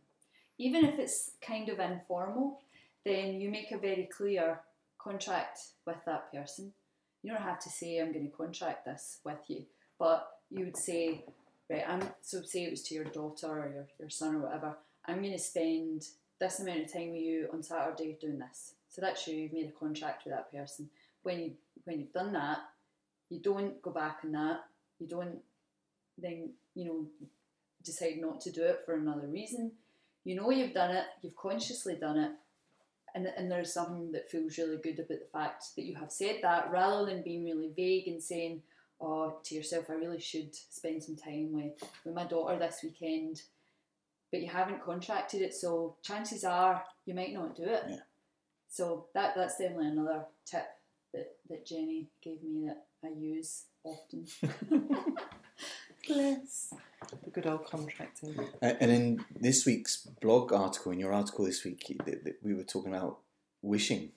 even 0.60 0.86
if 0.86 1.00
it's 1.00 1.32
kind 1.42 1.70
of 1.70 1.80
informal, 1.80 2.60
then 3.06 3.40
you 3.42 3.50
make 3.50 3.72
a 3.72 3.78
very 3.78 4.08
clear 4.16 4.60
contract 5.00 5.60
with 5.86 5.98
that 6.06 6.32
person. 6.32 6.74
You 7.24 7.32
don't 7.32 7.42
have 7.42 7.60
to 7.62 7.70
say 7.70 8.00
I'm 8.00 8.14
going 8.14 8.30
to 8.30 8.38
contract 8.38 8.86
this 8.86 9.20
with 9.24 9.40
you, 9.48 9.64
but 9.98 10.28
you 10.50 10.66
would 10.66 10.78
say, 10.78 11.24
right, 11.70 11.84
I'm 11.88 12.04
so 12.22 12.42
say 12.42 12.64
it 12.64 12.72
was 12.72 12.84
to 12.84 12.96
your 12.96 13.06
daughter 13.06 13.48
or 13.48 13.72
your, 13.74 13.88
your 14.00 14.10
son 14.10 14.36
or 14.36 14.40
whatever, 14.40 14.78
I'm 15.06 15.22
going 15.22 15.34
to 15.34 15.40
spend 15.40 16.06
this 16.40 16.60
amount 16.60 16.86
of 16.86 16.94
time 16.94 17.12
with 17.12 17.22
you 17.22 17.50
on 17.54 17.64
Saturday 17.64 18.18
doing 18.20 18.40
this. 18.40 18.74
So 18.90 19.02
that's 19.02 19.28
you, 19.28 19.36
you've 19.36 19.54
made 19.54 19.70
a 19.70 19.80
contract 19.80 20.26
with 20.26 20.34
that 20.34 20.52
person. 20.52 20.90
When 21.24 21.40
you 21.40 21.52
when 21.84 22.00
you've 22.00 22.14
done 22.14 22.34
that, 22.34 22.60
you 23.30 23.40
don't 23.40 23.82
go 23.82 23.92
back 23.92 24.20
on 24.24 24.32
that. 24.34 24.62
You 25.00 25.08
don't 25.08 25.40
then, 26.18 26.52
you 26.74 26.86
know, 26.86 27.06
decide 27.84 28.18
not 28.18 28.42
to 28.42 28.52
do 28.52 28.64
it 28.64 28.82
for 28.86 28.96
another 28.96 29.28
reason. 29.28 29.72
You 30.24 30.36
know 30.36 30.50
you've 30.50 30.74
done 30.74 30.96
it, 30.96 31.06
you've 31.22 31.36
consciously 31.36 31.96
done 31.96 32.18
it, 32.18 32.32
and, 33.16 33.28
and 33.38 33.50
there's 33.50 33.74
something 33.74 34.12
that 34.12 34.30
feels 34.30 34.58
really 34.58 34.78
good 34.78 35.00
about 35.00 35.08
the 35.08 35.28
fact 35.32 35.66
that 35.76 35.86
you 35.86 35.96
have 35.96 36.12
said 36.12 36.40
that 36.42 36.70
rather 36.70 37.06
than 37.06 37.24
being 37.24 37.46
really 37.46 37.72
vague 37.76 38.08
and 38.08 38.22
saying, 38.22 38.62
oh, 39.00 39.38
to 39.44 39.56
yourself, 39.56 39.86
I 39.90 39.94
really 39.94 40.20
should 40.20 40.56
spend 40.56 41.04
some 41.04 41.16
time 41.16 41.54
with, 41.54 41.74
with 42.04 42.16
my 42.16 42.26
daughter 42.26 42.58
this 42.58 42.80
weekend, 42.84 43.42
but 44.32 44.42
you 44.42 44.48
haven't 44.48 44.84
contracted 44.84 45.42
it, 45.42 45.54
so 45.54 45.96
chances 46.02 46.44
are 46.44 46.84
you 47.06 47.14
might 47.14 47.34
not 47.34 47.56
do 47.56 47.64
it. 47.64 47.84
Yeah. 47.90 47.96
So 48.70 49.06
that 49.14 49.34
that's 49.36 49.58
definitely 49.58 49.88
another 49.88 50.26
tip 50.46 50.66
that, 51.14 51.36
that 51.50 51.66
Jenny 51.66 52.08
gave 52.22 52.44
me 52.44 52.68
that 52.68 52.86
I 53.04 53.10
use 53.18 53.64
often. 53.84 54.28
Bless. 56.08 56.74
The 57.24 57.30
good 57.30 57.48
old 57.48 57.66
contracting. 57.66 58.40
And 58.62 58.92
in 58.92 59.26
this 59.40 59.66
week's 59.66 60.08
blog 60.22 60.54
article, 60.54 60.92
in 60.92 61.00
your 61.00 61.14
article 61.14 61.46
this 61.46 61.64
week, 61.64 61.84
th- 61.86 62.24
th- 62.24 62.36
we 62.44 62.54
were 62.54 62.64
talking 62.64 62.94
about 62.94 63.20
wishing. 63.62 64.12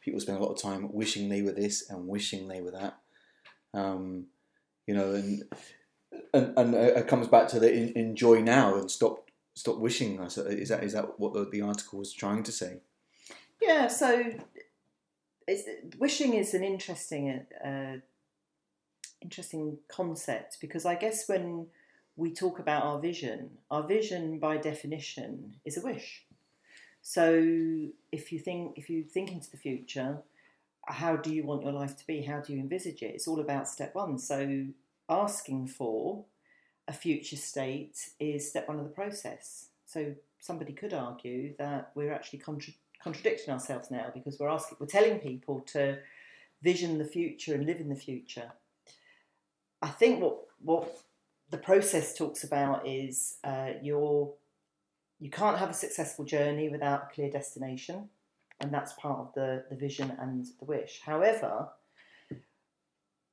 People 0.00 0.20
spend 0.20 0.38
a 0.38 0.42
lot 0.42 0.52
of 0.52 0.60
time 0.60 0.92
wishing 0.92 1.28
they 1.28 1.42
were 1.42 1.52
this 1.52 1.88
and 1.88 2.08
wishing 2.08 2.48
they 2.48 2.60
were 2.60 2.70
that. 2.70 2.98
Um, 3.74 4.26
you 4.86 4.94
know, 4.94 5.12
and 5.14 5.44
and, 6.32 6.58
and 6.58 6.74
it 6.74 7.08
comes 7.08 7.28
back 7.28 7.48
to 7.48 7.60
the 7.60 7.72
en- 7.72 7.92
enjoy 7.96 8.40
now 8.40 8.76
and 8.76 8.90
stop 8.90 9.30
stop 9.54 9.78
wishing. 9.78 10.18
Said, 10.28 10.46
Is 10.52 10.68
that 10.68 10.84
is 10.84 10.92
that 10.92 11.18
what 11.18 11.32
the, 11.32 11.48
the 11.50 11.62
article 11.62 11.98
was 11.98 12.12
trying 12.12 12.42
to 12.44 12.52
say? 12.52 12.78
Yeah, 13.60 13.88
so 13.88 14.34
wishing 15.98 16.34
is 16.34 16.54
an 16.54 16.64
interesting, 16.64 17.46
uh, 17.64 17.96
interesting 19.20 19.78
concept 19.88 20.58
because 20.60 20.84
I 20.86 20.94
guess 20.94 21.28
when 21.28 21.66
we 22.16 22.32
talk 22.32 22.58
about 22.58 22.84
our 22.84 23.00
vision, 23.00 23.50
our 23.70 23.82
vision 23.82 24.38
by 24.38 24.56
definition 24.56 25.56
is 25.64 25.76
a 25.76 25.80
wish. 25.80 26.24
So 27.02 27.42
if 28.12 28.32
you 28.32 28.38
think 28.38 28.78
if 28.78 28.88
you 28.88 29.04
think 29.04 29.30
into 29.30 29.50
the 29.50 29.56
future, 29.56 30.18
how 30.86 31.16
do 31.16 31.34
you 31.34 31.44
want 31.44 31.62
your 31.62 31.72
life 31.72 31.96
to 31.96 32.06
be? 32.06 32.22
How 32.22 32.40
do 32.40 32.52
you 32.52 32.60
envisage 32.60 33.02
it? 33.02 33.14
It's 33.14 33.28
all 33.28 33.40
about 33.40 33.68
step 33.68 33.94
one. 33.94 34.18
So 34.18 34.66
asking 35.08 35.68
for 35.68 36.24
a 36.86 36.92
future 36.92 37.36
state 37.36 38.10
is 38.20 38.48
step 38.48 38.68
one 38.68 38.78
of 38.78 38.84
the 38.84 38.90
process. 38.90 39.68
So 39.86 40.14
somebody 40.38 40.72
could 40.72 40.92
argue 40.92 41.54
that 41.58 41.92
we're 41.94 42.12
actually 42.12 42.40
contra- 42.40 42.74
contradicting 43.02 43.52
ourselves 43.52 43.90
now 43.90 44.10
because 44.12 44.38
we're 44.38 44.48
asking, 44.48 44.78
we're 44.80 44.86
telling 44.86 45.18
people 45.18 45.60
to 45.72 45.98
vision 46.62 46.98
the 46.98 47.04
future 47.04 47.54
and 47.54 47.66
live 47.66 47.80
in 47.80 47.88
the 47.88 47.96
future. 47.96 48.50
I 49.82 49.88
think 49.88 50.22
what 50.22 50.38
what 50.62 51.02
the 51.50 51.58
process 51.58 52.16
talks 52.16 52.42
about 52.42 52.86
is 52.86 53.36
uh, 53.44 53.72
your 53.82 54.32
you 55.20 55.30
can't 55.30 55.58
have 55.58 55.70
a 55.70 55.74
successful 55.74 56.24
journey 56.24 56.68
without 56.68 57.04
a 57.04 57.14
clear 57.14 57.30
destination, 57.30 58.08
and 58.64 58.72
that's 58.72 58.94
part 58.94 59.20
of 59.20 59.34
the 59.34 59.64
the 59.70 59.76
vision 59.76 60.16
and 60.18 60.46
the 60.58 60.64
wish. 60.64 61.02
However, 61.04 61.68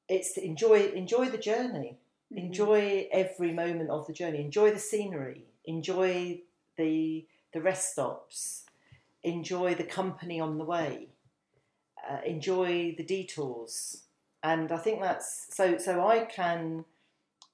it's 0.09 0.33
to 0.33 0.45
enjoy 0.45 0.91
enjoy 0.93 1.29
the 1.29 1.37
journey, 1.37 1.97
enjoy 2.29 3.07
every 3.11 3.53
moment 3.53 3.89
of 3.89 4.05
the 4.07 4.13
journey, 4.13 4.41
enjoy 4.41 4.71
the 4.71 4.79
scenery, 4.79 5.45
enjoy 5.65 6.41
the 6.77 7.25
the 7.53 7.61
rest 7.61 7.93
stops, 7.93 8.65
enjoy 9.23 9.73
the 9.73 9.85
company 9.85 10.39
on 10.39 10.57
the 10.57 10.65
way, 10.65 11.07
uh, 12.09 12.19
enjoy 12.25 12.93
the 12.97 13.03
detours, 13.03 14.03
and 14.43 14.71
I 14.71 14.77
think 14.77 15.01
that's 15.01 15.47
so. 15.55 15.77
So 15.77 16.05
I 16.05 16.25
can 16.25 16.83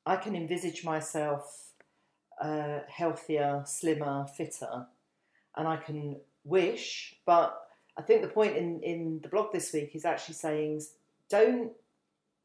I 0.03 0.15
can 0.15 0.35
envisage 0.35 0.83
myself 0.83 1.73
uh, 2.41 2.79
healthier, 2.87 3.61
slimmer, 3.67 4.25
fitter, 4.35 4.87
and 5.55 5.67
I 5.67 5.77
can 5.77 6.17
wish. 6.43 7.15
But 7.23 7.66
I 7.97 8.01
think 8.01 8.21
the 8.21 8.27
point 8.27 8.55
in 8.55 8.81
in 8.81 9.19
the 9.21 9.29
blog 9.29 9.51
this 9.51 9.73
week 9.73 9.95
is 9.95 10.05
actually 10.05 10.35
saying 10.35 10.83
don't 11.29 11.71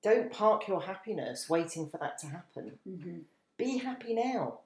don't 0.02 0.32
park 0.32 0.66
your 0.66 0.82
happiness 0.82 1.48
waiting 1.48 1.88
for 1.88 1.98
that 1.98 2.18
to 2.18 2.26
happen. 2.26 2.72
Mm-hmm. 2.88 3.18
Be 3.56 3.78
happy 3.78 4.14
now. 4.14 4.60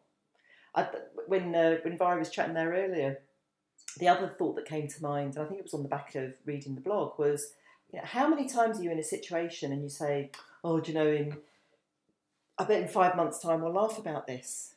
I, 0.75 0.88
when 1.27 1.55
uh, 1.55 1.77
when 1.83 1.99
Vi 1.99 2.14
was 2.16 2.31
chatting 2.31 2.55
there 2.55 2.72
earlier, 2.72 3.18
the 3.99 4.09
other 4.09 4.29
thought 4.29 4.57
that 4.57 4.66
came 4.66 4.88
to 4.88 5.03
mind, 5.03 5.37
and 5.37 5.44
I 5.44 5.49
think 5.49 5.61
it 5.61 5.64
was 5.64 5.75
on 5.75 5.83
the 5.83 5.88
back 5.88 6.14
of 6.14 6.35
reading 6.44 6.75
the 6.75 6.81
blog, 6.81 7.18
was 7.18 7.53
you 7.92 7.99
know, 7.99 8.05
how 8.05 8.29
many 8.29 8.49
times 8.49 8.79
are 8.79 8.83
you 8.83 8.90
in 8.90 8.99
a 8.99 9.05
situation 9.05 9.72
and 9.72 9.83
you 9.83 9.88
say, 9.88 10.31
"Oh, 10.62 10.81
do 10.81 10.92
you 10.92 10.99
know, 10.99 11.11
in 11.11 11.37
I 12.59 12.64
bet 12.64 12.83
in 12.83 12.88
five 12.88 13.16
months' 13.16 13.40
time 13.40 13.62
we'll 13.62 13.72
laugh 13.72 13.99
about 13.99 14.27
this." 14.27 14.75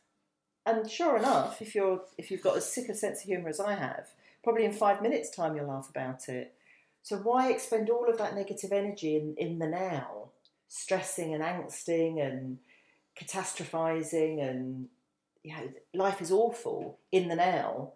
And 0.66 0.90
sure 0.90 1.18
enough, 1.18 1.62
if 1.62 1.76
you're 1.76 2.02
if 2.18 2.32
you've 2.32 2.44
got 2.44 2.58
as 2.58 2.72
sick 2.72 2.90
a 2.90 2.96
sense 2.96 3.22
of 3.22 3.26
humour 3.26 3.50
as 3.50 3.60
I 3.60 3.76
have, 3.76 4.10
probably 4.44 4.66
in 4.66 4.74
five 4.74 5.02
minutes' 5.02 5.30
time 5.30 5.56
you'll 5.56 5.68
laugh 5.68 5.90
about 5.90 6.30
it. 6.30 6.54
So 7.02 7.18
why 7.18 7.50
expend 7.50 7.90
all 7.90 8.10
of 8.10 8.18
that 8.18 8.36
negative 8.36 8.72
energy 8.72 9.16
in, 9.16 9.36
in 9.38 9.60
the 9.60 9.68
now, 9.68 10.30
stressing 10.68 11.34
and 11.34 11.44
angsting 11.44 12.22
and 12.22 12.60
catastrophizing 13.20 14.42
and 14.48 14.88
you 15.44 15.56
know, 15.56 15.70
life 15.94 16.22
is 16.22 16.32
awful 16.32 17.00
in 17.12 17.28
the 17.28 17.36
now. 17.36 17.94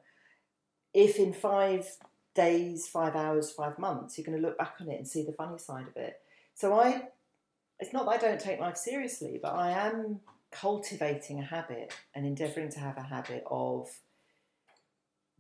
If 0.94 1.18
in 1.18 1.34
five 1.34 1.88
days, 2.34 2.88
five 2.88 3.16
hours, 3.16 3.52
five 3.52 3.78
months, 3.78 4.18
you're 4.18 4.26
going 4.26 4.40
to 4.40 4.46
look 4.46 4.58
back 4.58 4.76
on 4.80 4.90
it 4.90 4.98
and 4.98 5.08
see 5.08 5.24
the 5.24 5.34
funny 5.34 5.58
side 5.58 5.88
of 5.88 5.98
it. 5.98 6.20
So 6.56 6.80
I, 6.80 7.10
it's 7.80 7.94
not 7.94 8.06
that 8.06 8.12
I 8.12 8.18
don't 8.18 8.40
take 8.40 8.60
life 8.60 8.78
seriously, 8.78 9.40
but 9.42 9.54
I 9.54 9.72
am 9.72 10.20
cultivating 10.52 11.40
a 11.40 11.44
habit 11.44 11.94
and 12.14 12.26
endeavouring 12.26 12.70
to 12.70 12.80
have 12.80 12.98
a 12.98 13.02
habit 13.02 13.44
of 13.50 13.90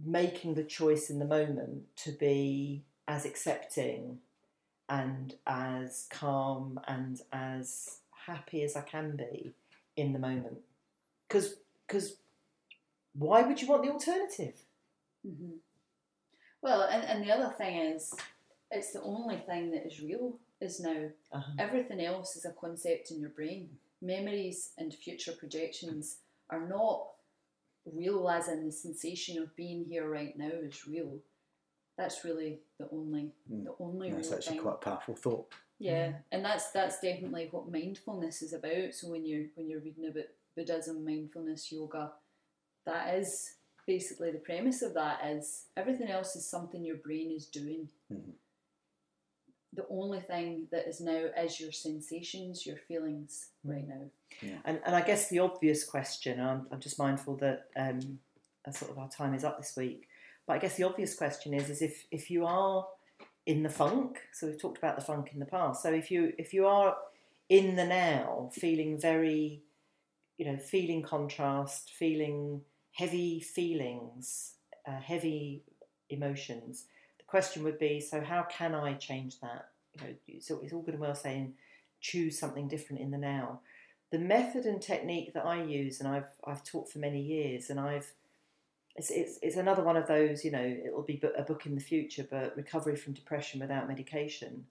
making 0.03 0.55
the 0.55 0.63
choice 0.63 1.09
in 1.09 1.19
the 1.19 1.25
moment 1.25 1.83
to 1.97 2.11
be 2.11 2.83
as 3.07 3.25
accepting 3.25 4.19
and 4.89 5.35
as 5.47 6.07
calm 6.09 6.79
and 6.87 7.21
as 7.31 7.99
happy 8.25 8.63
as 8.63 8.75
I 8.75 8.81
can 8.81 9.15
be 9.15 9.53
in 9.95 10.13
the 10.13 10.19
moment. 10.19 10.57
Because 11.27 11.55
because 11.87 12.15
why 13.13 13.41
would 13.41 13.61
you 13.61 13.67
want 13.67 13.83
the 13.83 13.91
alternative? 13.91 14.55
Mm-hmm. 15.25 15.57
Well, 16.61 16.83
and, 16.83 17.03
and 17.03 17.23
the 17.23 17.31
other 17.31 17.53
thing 17.57 17.77
is, 17.77 18.13
it's 18.71 18.93
the 18.93 19.01
only 19.01 19.37
thing 19.37 19.71
that 19.71 19.85
is 19.85 20.01
real 20.01 20.37
is 20.61 20.79
now. 20.79 21.09
Uh-huh. 21.31 21.51
Everything 21.59 22.01
else 22.01 22.35
is 22.35 22.45
a 22.45 22.51
concept 22.51 23.11
in 23.11 23.19
your 23.19 23.29
brain. 23.29 23.69
Memories 24.01 24.71
and 24.77 24.93
future 24.93 25.33
projections 25.33 26.17
are 26.49 26.65
not 26.65 27.12
real 27.85 28.29
as 28.29 28.47
in 28.47 28.65
the 28.65 28.71
sensation 28.71 29.41
of 29.41 29.55
being 29.55 29.85
here 29.85 30.09
right 30.09 30.37
now 30.37 30.51
is 30.51 30.87
real. 30.87 31.19
That's 31.97 32.23
really 32.25 32.61
the 32.79 32.89
only 32.91 33.33
Mm. 33.51 33.65
the 33.65 33.75
only 33.79 34.11
That's 34.11 34.29
real 34.29 34.37
actually 34.37 34.53
thing. 34.55 34.61
quite 34.63 34.75
a 34.75 34.77
powerful 34.77 35.15
thought. 35.15 35.53
Yeah, 35.79 36.19
and 36.31 36.43
that's 36.45 36.71
that's 36.71 36.99
definitely 37.01 37.49
what 37.51 37.69
mindfulness 37.71 38.41
is 38.41 38.53
about. 38.53 38.93
So 38.93 39.09
when 39.09 39.25
you're 39.25 39.47
when 39.55 39.69
you're 39.69 39.81
reading 39.81 40.05
about 40.07 40.25
Buddhism, 40.55 41.03
mindfulness, 41.05 41.71
yoga, 41.71 42.13
that 42.85 43.15
is 43.15 43.55
basically 43.85 44.31
the 44.31 44.39
premise 44.39 44.81
of 44.81 44.93
that 44.93 45.25
is 45.25 45.67
everything 45.75 46.07
else 46.09 46.35
is 46.35 46.49
something 46.49 46.83
your 46.85 46.97
brain 46.97 47.31
is 47.31 47.47
doing. 47.47 47.89
Mhm. 48.11 48.33
The 49.75 49.85
only 49.89 50.19
thing 50.19 50.67
that 50.71 50.87
is 50.87 51.01
now 51.01 51.29
is 51.37 51.59
your 51.59 51.71
sensations, 51.71 52.65
your 52.65 52.77
feelings 52.77 53.47
right 53.63 53.87
now. 53.87 54.03
Yeah. 54.41 54.57
And, 54.65 54.79
and 54.85 54.95
I 54.95 55.01
guess 55.01 55.29
the 55.29 55.39
obvious 55.39 55.83
question, 55.83 56.39
I'm, 56.39 56.67
I'm 56.71 56.79
just 56.79 56.99
mindful 56.99 57.37
that 57.37 57.65
um, 57.75 58.19
sort 58.71 58.91
of 58.91 58.97
our 58.97 59.09
time 59.09 59.33
is 59.33 59.43
up 59.43 59.57
this 59.57 59.75
week, 59.75 60.07
but 60.45 60.53
I 60.53 60.59
guess 60.59 60.75
the 60.75 60.83
obvious 60.83 61.15
question 61.15 61.53
is, 61.53 61.69
is 61.69 61.81
if, 61.81 62.05
if 62.11 62.29
you 62.29 62.45
are 62.45 62.85
in 63.45 63.63
the 63.63 63.69
funk, 63.69 64.19
so 64.31 64.47
we've 64.47 64.61
talked 64.61 64.77
about 64.77 64.95
the 64.95 65.03
funk 65.03 65.31
in 65.33 65.39
the 65.39 65.45
past, 65.45 65.83
so 65.83 65.91
if 65.91 66.09
you 66.09 66.33
if 66.37 66.53
you 66.53 66.65
are 66.65 66.95
in 67.49 67.75
the 67.75 67.85
now, 67.85 68.49
feeling 68.53 68.99
very, 68.99 69.61
you 70.37 70.45
know, 70.45 70.57
feeling 70.57 71.01
contrast, 71.01 71.91
feeling 71.91 72.61
heavy 72.93 73.39
feelings, 73.39 74.53
uh, 74.87 74.99
heavy 74.99 75.63
emotions, 76.09 76.85
the 76.85 77.02
question 77.33 77.63
would 77.63 77.79
be, 77.79 77.99
so 77.99 78.21
how 78.21 78.43
can 78.43 78.75
I 78.75 78.93
change 78.93 79.39
that? 79.41 79.69
You 79.93 80.01
know, 80.01 80.39
so 80.39 80.59
it's 80.61 80.73
all 80.73 80.81
good 80.81 80.95
and 80.95 81.01
well 81.01 81.15
saying 81.15 81.53
choose 81.99 82.37
something 82.37 82.67
different 82.67 83.01
in 83.01 83.11
the 83.11 83.17
now 83.17 83.61
the 84.13 84.19
method 84.19 84.65
and 84.65 84.79
technique 84.79 85.33
that 85.33 85.43
I 85.43 85.63
use, 85.63 85.99
and 85.99 86.07
I've 86.07 86.29
I've 86.45 86.63
taught 86.63 86.87
for 86.87 86.99
many 86.99 87.19
years, 87.19 87.71
and 87.71 87.79
I've 87.79 88.13
it's, 88.95 89.09
it's, 89.09 89.39
it's 89.41 89.55
another 89.57 89.81
one 89.83 89.97
of 89.97 90.07
those, 90.07 90.45
you 90.45 90.51
know, 90.51 90.77
it'll 90.85 91.01
be 91.01 91.19
a 91.35 91.41
book 91.41 91.65
in 91.65 91.73
the 91.73 91.81
future, 91.81 92.27
but 92.29 92.55
recovery 92.55 92.95
from 92.95 93.13
depression 93.13 93.59
without 93.59 93.87
medication. 93.87 94.65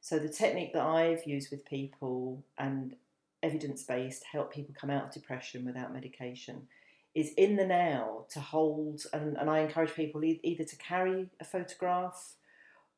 So 0.00 0.20
the 0.20 0.28
technique 0.28 0.72
that 0.74 0.86
I've 0.86 1.26
used 1.26 1.50
with 1.50 1.64
people 1.64 2.44
and 2.56 2.94
evidence 3.42 3.82
based 3.82 4.22
help 4.30 4.54
people 4.54 4.76
come 4.80 4.90
out 4.90 5.06
of 5.06 5.10
depression 5.12 5.64
without 5.64 5.92
medication 5.92 6.68
is 7.14 7.32
in 7.36 7.56
the 7.56 7.66
now 7.66 8.24
to 8.30 8.40
hold, 8.40 9.06
and, 9.12 9.36
and 9.36 9.48
I 9.48 9.60
encourage 9.60 9.94
people 9.94 10.24
e- 10.24 10.40
either 10.42 10.64
to 10.64 10.76
carry 10.76 11.28
a 11.40 11.44
photograph 11.44 12.34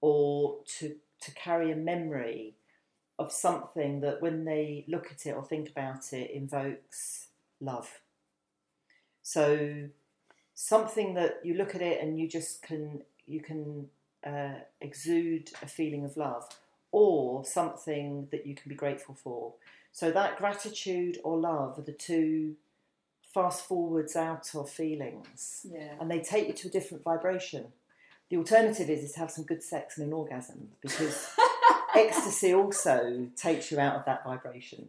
or 0.00 0.58
to 0.78 0.96
to 1.20 1.30
carry 1.32 1.72
a 1.72 1.76
memory 1.76 2.54
of 3.18 3.32
something 3.32 4.00
that 4.00 4.20
when 4.20 4.44
they 4.44 4.84
look 4.88 5.10
at 5.10 5.24
it 5.26 5.32
or 5.32 5.42
think 5.42 5.70
about 5.70 6.12
it 6.12 6.30
invokes 6.30 7.28
love. 7.60 8.00
So 9.22 9.88
something 10.54 11.14
that 11.14 11.40
you 11.42 11.54
look 11.54 11.74
at 11.74 11.82
it 11.82 12.02
and 12.02 12.18
you 12.18 12.28
just 12.28 12.62
can 12.62 13.02
you 13.26 13.40
can 13.40 13.88
uh, 14.24 14.60
exude 14.80 15.50
a 15.62 15.66
feeling 15.66 16.04
of 16.04 16.16
love, 16.16 16.48
or 16.92 17.44
something 17.44 18.28
that 18.30 18.46
you 18.46 18.54
can 18.54 18.68
be 18.68 18.74
grateful 18.74 19.14
for. 19.14 19.54
So 19.92 20.10
that 20.10 20.38
gratitude 20.38 21.18
or 21.24 21.38
love 21.38 21.78
are 21.78 21.82
the 21.82 21.92
two 21.92 22.56
fast 23.36 23.66
forwards 23.66 24.16
out 24.16 24.54
of 24.54 24.70
feelings, 24.70 25.66
Yeah. 25.70 25.92
and 26.00 26.10
they 26.10 26.20
take 26.20 26.48
you 26.48 26.54
to 26.54 26.68
a 26.68 26.70
different 26.70 27.04
vibration. 27.04 27.66
The 28.30 28.38
alternative 28.38 28.88
is, 28.88 29.04
is 29.04 29.12
to 29.12 29.18
have 29.20 29.30
some 29.30 29.44
good 29.44 29.62
sex 29.62 29.98
and 29.98 30.06
an 30.06 30.12
orgasm 30.14 30.70
because 30.80 31.28
ecstasy 31.94 32.54
also 32.54 33.28
takes 33.36 33.70
you 33.70 33.78
out 33.78 33.96
of 33.96 34.04
that 34.06 34.24
vibration. 34.24 34.88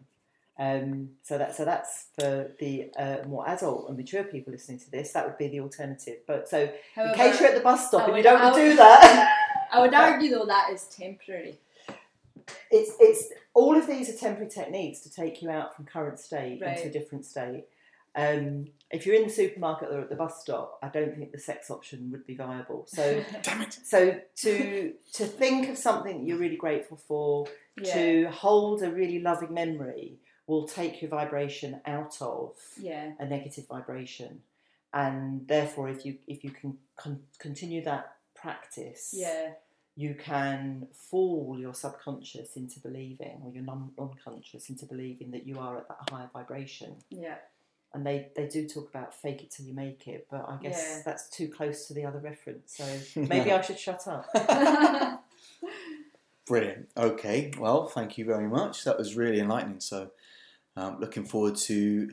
Um, 0.59 1.09
so 1.23 1.37
that 1.37 1.55
so 1.55 1.65
that's 1.65 2.07
for 2.17 2.51
the 2.59 2.89
uh, 2.97 3.17
more 3.27 3.47
adult 3.47 3.89
and 3.89 3.97
mature 3.97 4.23
people 4.23 4.53
listening 4.53 4.79
to 4.79 4.89
this. 4.89 5.11
That 5.11 5.27
would 5.27 5.37
be 5.37 5.49
the 5.49 5.59
alternative. 5.59 6.19
But 6.25 6.47
so 6.49 6.61
in 6.61 6.71
However, 6.95 7.13
case 7.15 7.39
you're 7.39 7.49
at 7.49 7.55
the 7.55 7.61
bus 7.61 7.87
stop 7.89 8.03
I 8.03 8.07
and 8.07 8.17
you 8.17 8.23
don't 8.23 8.41
want 8.41 8.55
to 8.55 8.61
would- 8.63 8.69
do 8.71 8.75
that, 8.77 9.35
I 9.73 9.81
would 9.81 9.93
argue 9.93 10.31
though 10.31 10.45
that 10.45 10.71
is 10.73 10.85
temporary. 10.85 11.59
it's 12.71 12.91
it's 12.99 13.25
all 13.53 13.75
of 13.77 13.85
these 13.87 14.09
are 14.09 14.17
temporary 14.17 14.49
techniques 14.49 15.01
to 15.01 15.11
take 15.11 15.41
you 15.41 15.49
out 15.51 15.75
from 15.75 15.85
current 15.85 16.17
state 16.19 16.61
into 16.61 16.87
a 16.87 16.91
different 16.91 17.25
state. 17.25 17.65
Um, 18.17 18.67
if 18.89 19.05
you're 19.05 19.15
in 19.15 19.23
the 19.27 19.33
supermarket 19.33 19.89
or 19.91 20.01
at 20.01 20.09
the 20.09 20.15
bus 20.15 20.41
stop, 20.41 20.79
I 20.81 20.87
don't 20.87 21.15
think 21.15 21.31
the 21.31 21.39
sex 21.39 21.69
option 21.69 22.09
would 22.11 22.25
be 22.25 22.35
viable. 22.35 22.85
So 22.87 23.23
Damn 23.43 23.61
it! 23.61 23.77
so 23.83 24.19
to 24.37 24.93
to 25.13 25.25
think 25.25 25.69
of 25.69 25.77
something 25.77 26.19
that 26.19 26.25
you're 26.27 26.37
really 26.37 26.55
grateful 26.55 26.97
for, 26.97 27.47
yeah. 27.81 27.93
to 27.93 28.29
hold 28.31 28.81
a 28.83 28.89
really 28.91 29.19
loving 29.19 29.53
memory 29.53 30.17
will 30.47 30.67
take 30.67 31.01
your 31.01 31.09
vibration 31.11 31.81
out 31.85 32.17
of 32.21 32.53
yeah. 32.79 33.11
a 33.19 33.25
negative 33.25 33.67
vibration 33.67 34.39
and 34.93 35.45
therefore 35.47 35.89
if 35.89 36.05
you 36.05 36.17
if 36.25 36.43
you 36.43 36.49
can 36.49 36.77
con- 36.95 37.19
continue 37.37 37.83
that 37.83 38.15
practice 38.33 39.13
Yeah. 39.13 39.49
you 39.97 40.15
can 40.15 40.87
fool 40.93 41.59
your 41.59 41.73
subconscious 41.73 42.55
into 42.55 42.79
believing 42.79 43.41
or 43.43 43.51
your 43.51 43.63
non- 43.63 43.91
unconscious 43.99 44.69
into 44.69 44.85
believing 44.85 45.31
that 45.31 45.45
you 45.45 45.59
are 45.59 45.77
at 45.79 45.87
that 45.89 46.09
higher 46.09 46.29
vibration 46.31 46.95
Yeah. 47.09 47.35
And 47.93 48.05
they 48.05 48.29
they 48.35 48.47
do 48.47 48.67
talk 48.67 48.89
about 48.89 49.13
fake 49.13 49.41
it 49.43 49.51
till 49.51 49.65
you 49.65 49.73
make 49.73 50.07
it 50.07 50.27
but 50.29 50.45
i 50.49 50.57
guess 50.61 50.83
Yeah. 50.97 51.01
that's 51.05 51.29
too 51.29 51.47
close 51.47 51.87
to 51.87 51.93
the 51.93 52.05
other 52.05 52.19
reference 52.19 52.75
so 52.77 53.19
maybe 53.21 53.51
i 53.51 53.61
should 53.61 53.79
shut 53.79 54.07
up 54.07 54.25
Brilliant. 56.45 56.87
Okay. 56.95 57.51
Well, 57.59 57.87
thank 57.87 58.17
you 58.17 58.23
very 58.23 58.47
much. 58.47 58.85
That 58.85 58.97
was 58.97 59.15
really 59.15 59.39
enlightening. 59.41 59.81
So, 59.81 60.11
um, 60.77 60.97
looking 60.99 61.25
forward 61.25 61.57
to 61.57 62.11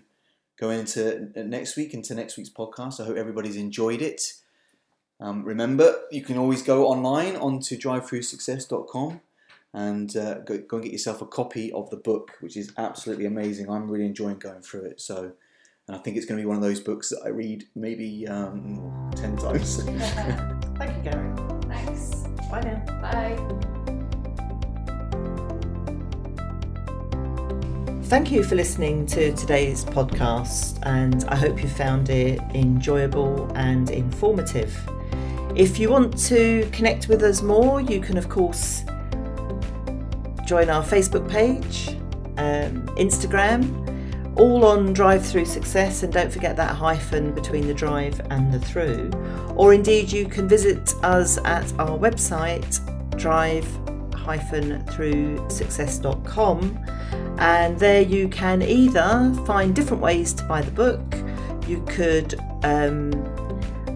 going 0.59 0.81
into 0.81 1.31
next 1.45 1.77
week, 1.77 1.95
into 1.95 2.17
next 2.17 2.37
week's 2.37 2.51
podcast. 2.51 3.01
I 3.01 3.05
hope 3.05 3.17
everybody's 3.17 3.57
enjoyed 3.57 4.03
it. 4.03 4.23
Um, 5.21 5.45
remember, 5.45 5.95
you 6.11 6.23
can 6.23 6.37
always 6.37 6.63
go 6.63 6.89
online 6.89 7.37
onto 7.37 7.79
drivethroughsuccess.com 7.79 9.21
and 9.73 10.17
uh, 10.17 10.39
go, 10.41 10.59
go 10.59 10.77
and 10.79 10.85
get 10.85 10.93
yourself 10.93 11.23
a 11.23 11.27
copy 11.27 11.71
of 11.73 11.91
the 11.91 11.97
book, 11.97 12.33
which 12.41 12.57
is 12.57 12.73
absolutely 12.77 13.27
amazing. 13.27 13.71
I'm 13.71 13.89
really 13.89 14.07
enjoying 14.07 14.39
going 14.41 14.63
through 14.63 14.87
it. 14.87 15.01
So, 15.01 15.33
and 15.89 15.97
I 15.97 16.01
think 16.01 16.17
it's 16.17 16.27
going 16.27 16.39
to 16.39 16.43
be 16.43 16.47
one 16.47 16.57
of 16.57 16.63
those 16.63 16.81
books 16.81 17.11
that 17.11 17.21
I 17.25 17.29
read 17.29 17.65
maybe 17.75 18.27
um, 18.29 19.11
10 19.17 19.37
times. 19.37 19.83
thank 20.79 20.97
you 20.97 21.03
gary 21.11 21.33
Thanks. 21.69 22.25
bye 22.51 22.61
now 22.61 22.83
Bye. 23.01 23.39
Thank 28.05 28.31
you 28.31 28.45
for 28.45 28.55
listening 28.55 29.07
to 29.07 29.35
today's 29.35 29.85
podcast, 29.85 30.79
and 30.85 31.25
I 31.25 31.35
hope 31.35 31.63
you 31.63 31.69
found 31.69 32.11
it 32.11 32.39
enjoyable 32.55 33.51
and 33.57 33.91
informative. 33.91 34.73
If 35.57 35.79
you 35.79 35.91
want 35.91 36.17
to 36.27 36.69
connect 36.71 37.09
with 37.09 37.23
us 37.23 37.41
more, 37.43 37.81
you 37.81 38.01
can, 38.01 38.17
of 38.19 38.29
course, 38.29 38.85
join 40.45 40.69
our 40.69 40.85
Facebook 40.85 41.29
page, 41.29 41.89
um, 42.37 42.87
Instagram, 42.99 43.85
all 44.37 44.65
on 44.65 44.93
Drive 44.93 45.25
Through 45.25 45.47
Success, 45.47 46.03
and 46.03 46.13
don't 46.13 46.33
forget 46.33 46.57
that 46.57 46.75
hyphen 46.75 47.33
between 47.33 47.67
the 47.67 47.75
drive 47.75 48.21
and 48.31 48.53
the 48.53 48.59
through. 48.59 49.11
Or 49.57 49.75
indeed, 49.75 50.11
you 50.11 50.27
can 50.27 50.49
visit 50.49 50.95
us 51.03 51.39
at 51.45 51.73
our 51.79 51.99
website, 51.99 52.81
drive-through 53.17 55.51
success.com 55.51 56.85
and 57.39 57.79
there 57.79 58.03
you 58.03 58.29
can 58.29 58.63
either 58.63 59.33
find 59.47 59.75
different 59.75 60.03
ways 60.03 60.33
to 60.33 60.45
buy 60.45 60.63
the 60.63 60.71
book 60.71 61.03
you 61.69 61.85
could 61.89 62.39
um, 62.63 63.11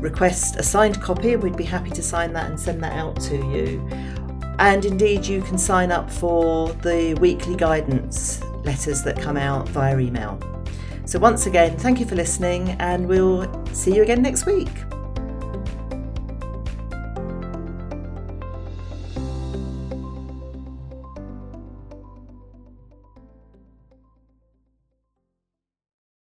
request 0.00 0.56
a 0.56 0.62
signed 0.62 1.00
copy 1.00 1.36
we'd 1.36 1.56
be 1.56 1.64
happy 1.64 1.90
to 1.90 2.02
sign 2.02 2.32
that 2.32 2.50
and 2.50 2.58
send 2.58 2.82
that 2.82 2.94
out 2.94 3.18
to 3.20 3.36
you 3.36 3.86
and 4.58 4.84
indeed 4.84 5.24
you 5.24 5.40
can 5.42 5.56
sign 5.56 5.92
up 5.92 6.10
for 6.10 6.72
the 6.74 7.14
weekly 7.14 7.56
guidance 7.56 8.42
letters 8.68 9.02
that 9.02 9.20
come 9.20 9.38
out 9.38 9.66
via 9.70 9.98
email. 9.98 10.38
So 11.06 11.18
once 11.18 11.46
again 11.46 11.76
thank 11.78 12.00
you 12.00 12.06
for 12.06 12.16
listening 12.16 12.70
and 12.90 13.08
we'll 13.08 13.48
see 13.72 13.94
you 13.94 14.02
again 14.02 14.20
next 14.20 14.44
week 14.44 14.68